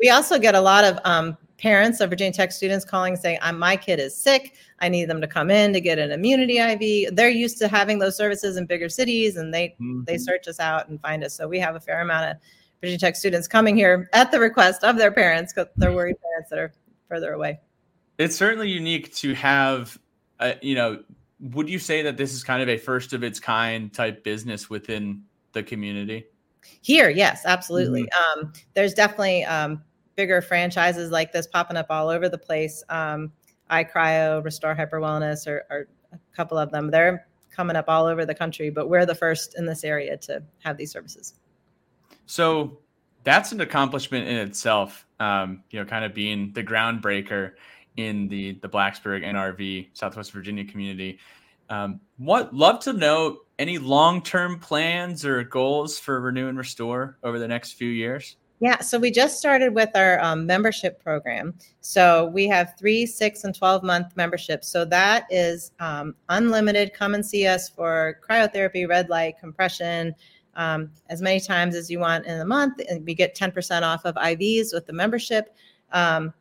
[0.00, 3.76] we also get a lot of um, parents of Virginia Tech students calling saying, "My
[3.76, 4.54] kid is sick.
[4.80, 7.98] I need them to come in to get an immunity IV." They're used to having
[7.98, 10.04] those services in bigger cities, and they mm-hmm.
[10.04, 11.34] they search us out and find us.
[11.34, 12.36] So we have a fair amount of
[12.80, 16.50] Virginia Tech students coming here at the request of their parents because they're worried parents
[16.50, 16.72] that are
[17.08, 17.60] further away.
[18.18, 19.98] It's certainly unique to have,
[20.38, 21.02] uh, you know.
[21.42, 24.68] Would you say that this is kind of a first of its kind type business
[24.68, 25.22] within
[25.52, 26.26] the community?
[26.82, 28.02] Here, yes, absolutely.
[28.02, 28.40] Mm-hmm.
[28.40, 29.82] Um, there's definitely um,
[30.16, 32.82] bigger franchises like this popping up all over the place.
[32.88, 33.32] Um,
[33.70, 36.90] iCryo, Restore Hyper Wellness, or, or, a couple of them.
[36.90, 40.42] They're coming up all over the country, but we're the first in this area to
[40.58, 41.34] have these services.
[42.26, 42.78] So
[43.22, 45.06] that's an accomplishment in itself.
[45.20, 47.52] Um, you know, kind of being the groundbreaker
[47.96, 51.18] in the the Blacksburg NRV Southwest Virginia community.
[51.68, 57.18] Um, what love to know any long term plans or goals for Renew and Restore
[57.22, 58.36] over the next few years?
[58.60, 61.54] Yeah, so we just started with our um, membership program.
[61.80, 64.68] So we have three, six, and 12 month memberships.
[64.68, 66.92] So that is um, unlimited.
[66.92, 70.14] Come and see us for cryotherapy, red light, compression,
[70.56, 72.82] um, as many times as you want in a month.
[72.86, 75.56] And we get 10% off of IVs with the membership.
[75.92, 76.34] Um,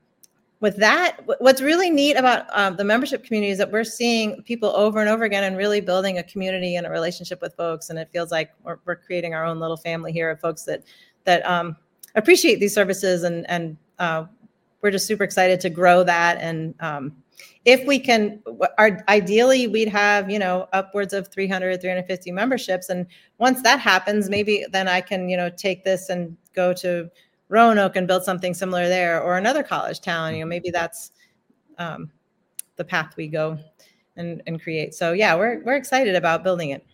[0.60, 4.76] with that, what's really neat about um, the membership community is that we're seeing people
[4.76, 7.90] over and over again and really building a community and a relationship with folks.
[7.90, 10.84] And it feels like we're, we're creating our own little family here of folks that
[11.24, 11.78] that um,
[12.16, 14.26] appreciate these services and and uh,
[14.82, 17.16] we're just super excited to grow that and um,
[17.66, 18.42] if we can
[18.78, 23.06] our ideally we'd have you know upwards of 300 350 memberships and
[23.38, 27.10] once that happens maybe then i can you know take this and go to
[27.50, 31.12] roanoke and build something similar there or another college town you know maybe that's
[31.78, 32.12] um,
[32.76, 33.58] the path we go
[34.20, 34.94] and and create.
[34.94, 36.86] So yeah, we're we're excited about building it.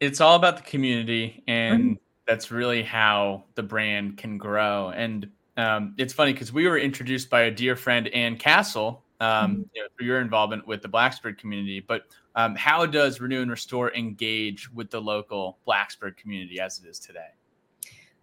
[0.00, 1.98] It's all about the community, and
[2.30, 4.90] that's really how the brand can grow.
[4.90, 9.68] And um, it's funny because we were introduced by a dear friend, Ann Castle, um,
[9.74, 11.80] you know, through your involvement with the Blacksburg community.
[11.80, 12.02] But
[12.36, 17.00] um, how does Renew and Restore engage with the local Blacksburg community as it is
[17.00, 17.30] today?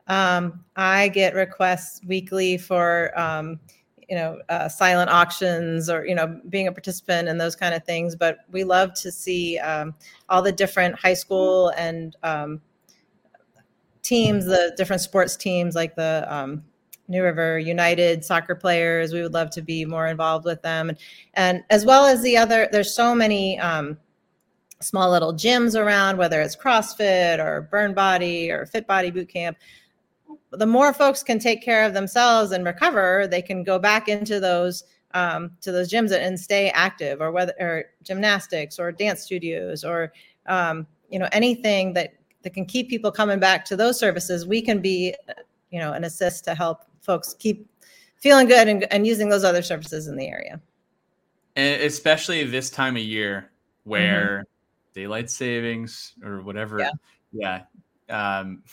[0.07, 3.59] Um, I get requests weekly for, um,
[4.07, 7.83] you know, uh, silent auctions or, you know, being a participant and those kind of
[7.83, 8.15] things.
[8.15, 9.93] But we love to see um,
[10.29, 12.61] all the different high school and um,
[14.07, 16.63] teams, the different sports teams like the um,
[17.07, 19.13] New River United soccer players.
[19.13, 20.89] We would love to be more involved with them.
[20.89, 20.97] And,
[21.33, 23.97] and as well as the other, there's so many um,
[24.81, 29.57] small little gyms around, whether it's CrossFit or Burn Body or Fit Body Boot Camp
[30.51, 34.39] the more folks can take care of themselves and recover, they can go back into
[34.39, 34.83] those
[35.13, 40.13] um, to those gyms and stay active, or whether or gymnastics or dance studios or
[40.47, 42.13] um, you know anything that
[42.47, 44.47] that can keep people coming back to those services.
[44.47, 45.13] We can be
[45.69, 47.69] you know an assist to help folks keep
[48.15, 50.61] feeling good and, and using those other services in the area.
[51.57, 53.51] And especially this time of year
[53.83, 54.99] where mm-hmm.
[55.01, 57.63] daylight savings or whatever, yeah,
[58.07, 58.63] yeah um,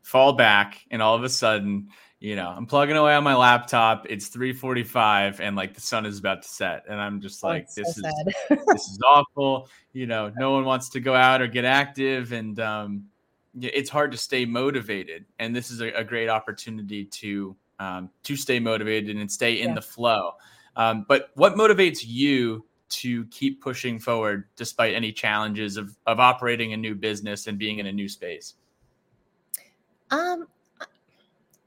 [0.00, 1.88] fall back, and all of a sudden,
[2.24, 4.06] you know, I'm plugging away on my laptop.
[4.08, 7.66] It's 3:45, and like the sun is about to set, and I'm just oh, like,
[7.68, 8.34] oh, this so is
[8.66, 9.68] this is awful.
[9.92, 13.04] You know, no one wants to go out or get active, and um,
[13.60, 15.26] it's hard to stay motivated.
[15.38, 19.68] And this is a, a great opportunity to um, to stay motivated and stay in
[19.68, 19.74] yeah.
[19.74, 20.32] the flow.
[20.76, 26.72] Um, but what motivates you to keep pushing forward despite any challenges of of operating
[26.72, 28.54] a new business and being in a new space?
[30.10, 30.46] Um,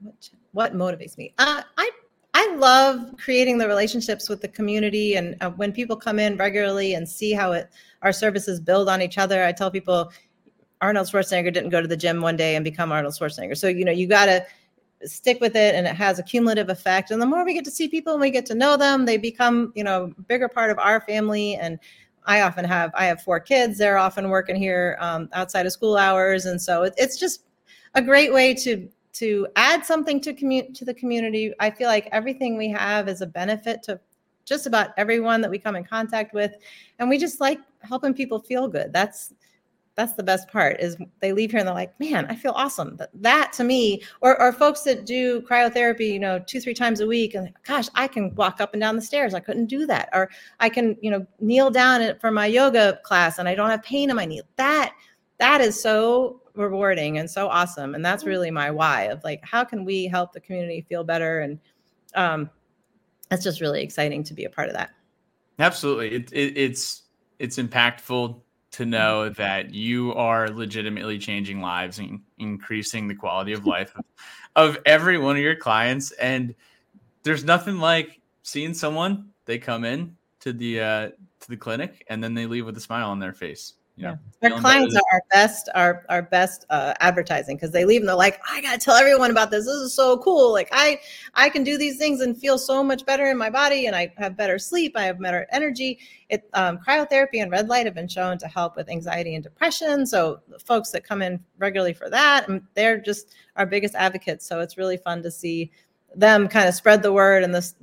[0.00, 1.34] what, what motivates me?
[1.38, 1.90] Uh, I
[2.34, 6.94] I love creating the relationships with the community, and uh, when people come in regularly
[6.94, 7.70] and see how it
[8.02, 9.44] our services build on each other.
[9.44, 10.12] I tell people
[10.80, 13.56] Arnold Schwarzenegger didn't go to the gym one day and become Arnold Schwarzenegger.
[13.56, 14.46] So you know you got to
[15.04, 17.10] stick with it, and it has a cumulative effect.
[17.10, 19.16] And the more we get to see people and we get to know them, they
[19.16, 21.56] become you know bigger part of our family.
[21.56, 21.78] And
[22.24, 23.78] I often have I have four kids.
[23.78, 27.44] They're often working here um, outside of school hours, and so it, it's just
[27.94, 28.88] a great way to
[29.18, 31.52] to add something to commu- to the community.
[31.60, 34.00] I feel like everything we have is a benefit to
[34.44, 36.52] just about everyone that we come in contact with,
[36.98, 38.92] and we just like helping people feel good.
[38.92, 39.34] That's
[39.98, 42.96] that's the best part is they leave here and they're like man i feel awesome
[42.98, 47.00] that, that to me or, or folks that do cryotherapy you know two three times
[47.00, 49.86] a week and gosh i can walk up and down the stairs i couldn't do
[49.86, 53.70] that or i can you know kneel down for my yoga class and i don't
[53.70, 54.94] have pain in my knee that
[55.38, 59.64] that is so rewarding and so awesome and that's really my why of like how
[59.64, 61.58] can we help the community feel better and
[62.14, 62.50] um
[63.30, 64.90] that's just really exciting to be a part of that.
[65.58, 67.02] Absolutely it, it, it's
[67.38, 68.40] it's impactful
[68.72, 68.90] to mm-hmm.
[68.90, 74.04] know that you are legitimately changing lives and increasing the quality of life of,
[74.56, 76.54] of every one of your clients and
[77.22, 81.08] there's nothing like seeing someone they come in to the uh
[81.40, 84.16] to the clinic and then they leave with a smile on their face yeah.
[84.42, 88.14] Our clients are our best, our our best uh, advertising because they leave and they're
[88.14, 89.66] like, I gotta tell everyone about this.
[89.66, 90.52] This is so cool.
[90.52, 91.00] Like I
[91.34, 94.12] I can do these things and feel so much better in my body, and I
[94.16, 94.92] have better sleep.
[94.96, 95.98] I have better energy.
[96.28, 100.06] It um, cryotherapy and red light have been shown to help with anxiety and depression.
[100.06, 104.46] So folks that come in regularly for that, they're just our biggest advocates.
[104.46, 105.72] So it's really fun to see
[106.14, 107.74] them kind of spread the word and this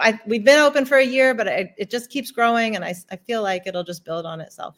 [0.00, 2.94] I, we've been open for a year, but it, it just keeps growing, and I,
[3.10, 4.76] I feel like it'll just build on itself.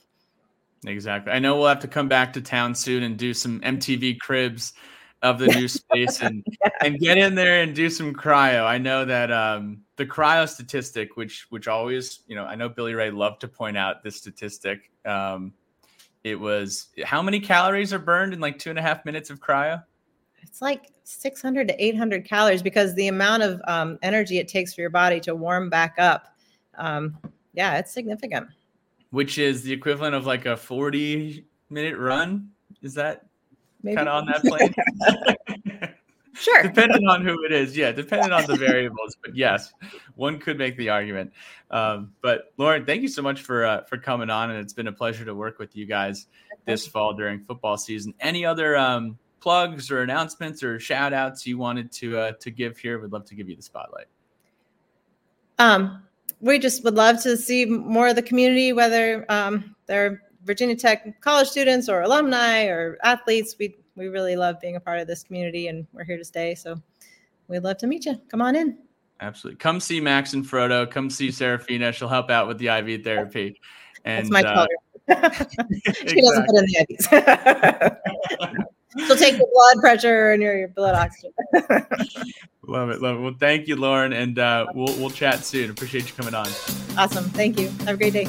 [0.86, 1.32] Exactly.
[1.32, 4.74] I know we'll have to come back to town soon and do some MTV cribs
[5.22, 6.70] of the new space and yeah.
[6.80, 8.64] and get in there and do some cryo.
[8.64, 12.94] I know that um, the cryo statistic, which which always, you know, I know Billy
[12.94, 14.90] Ray loved to point out this statistic.
[15.04, 15.52] Um,
[16.22, 19.40] it was how many calories are burned in like two and a half minutes of
[19.40, 19.82] cryo?
[20.42, 24.82] It's like 600 to 800 calories because the amount of um, energy it takes for
[24.82, 26.34] your body to warm back up.
[26.76, 27.16] Um,
[27.54, 28.48] yeah, it's significant.
[29.10, 32.50] Which is the equivalent of like a 40 minute run.
[32.82, 33.26] Is that
[33.84, 35.94] kind of on that plane?
[36.34, 36.62] sure.
[36.62, 37.74] depending on who it is.
[37.74, 39.16] Yeah, depending on the variables.
[39.24, 39.72] But yes,
[40.14, 41.32] one could make the argument.
[41.70, 44.88] Um, but Lauren, thank you so much for uh, for coming on, and it's been
[44.88, 46.26] a pleasure to work with you guys
[46.66, 48.12] this fall during football season.
[48.20, 52.78] Any other um, plugs or announcements or shout outs you wanted to uh, to give
[52.78, 54.06] here, we'd love to give you the spotlight.
[55.58, 56.02] Um,
[56.40, 61.20] we just would love to see more of the community, whether um, they're Virginia Tech
[61.20, 63.56] college students or alumni or athletes.
[63.58, 66.54] We we really love being a part of this community, and we're here to stay.
[66.54, 66.80] So
[67.48, 68.20] we'd love to meet you.
[68.30, 68.78] Come on in.
[69.20, 69.58] Absolutely.
[69.58, 70.88] Come see Max and Frodo.
[70.88, 71.92] Come see Serafina.
[71.92, 73.60] She'll help out with the IV therapy.
[74.04, 74.66] And That's my uh,
[75.08, 78.66] she doesn't put in the IVs.
[79.06, 81.32] She'll take your blood pressure and your, your blood oxygen.
[82.66, 83.20] Love it, love it.
[83.22, 85.70] Well, thank you, Lauren, and uh, we'll we'll chat soon.
[85.70, 86.46] Appreciate you coming on.
[86.98, 87.24] awesome.
[87.30, 87.68] Thank you.
[87.86, 88.28] Have a great day.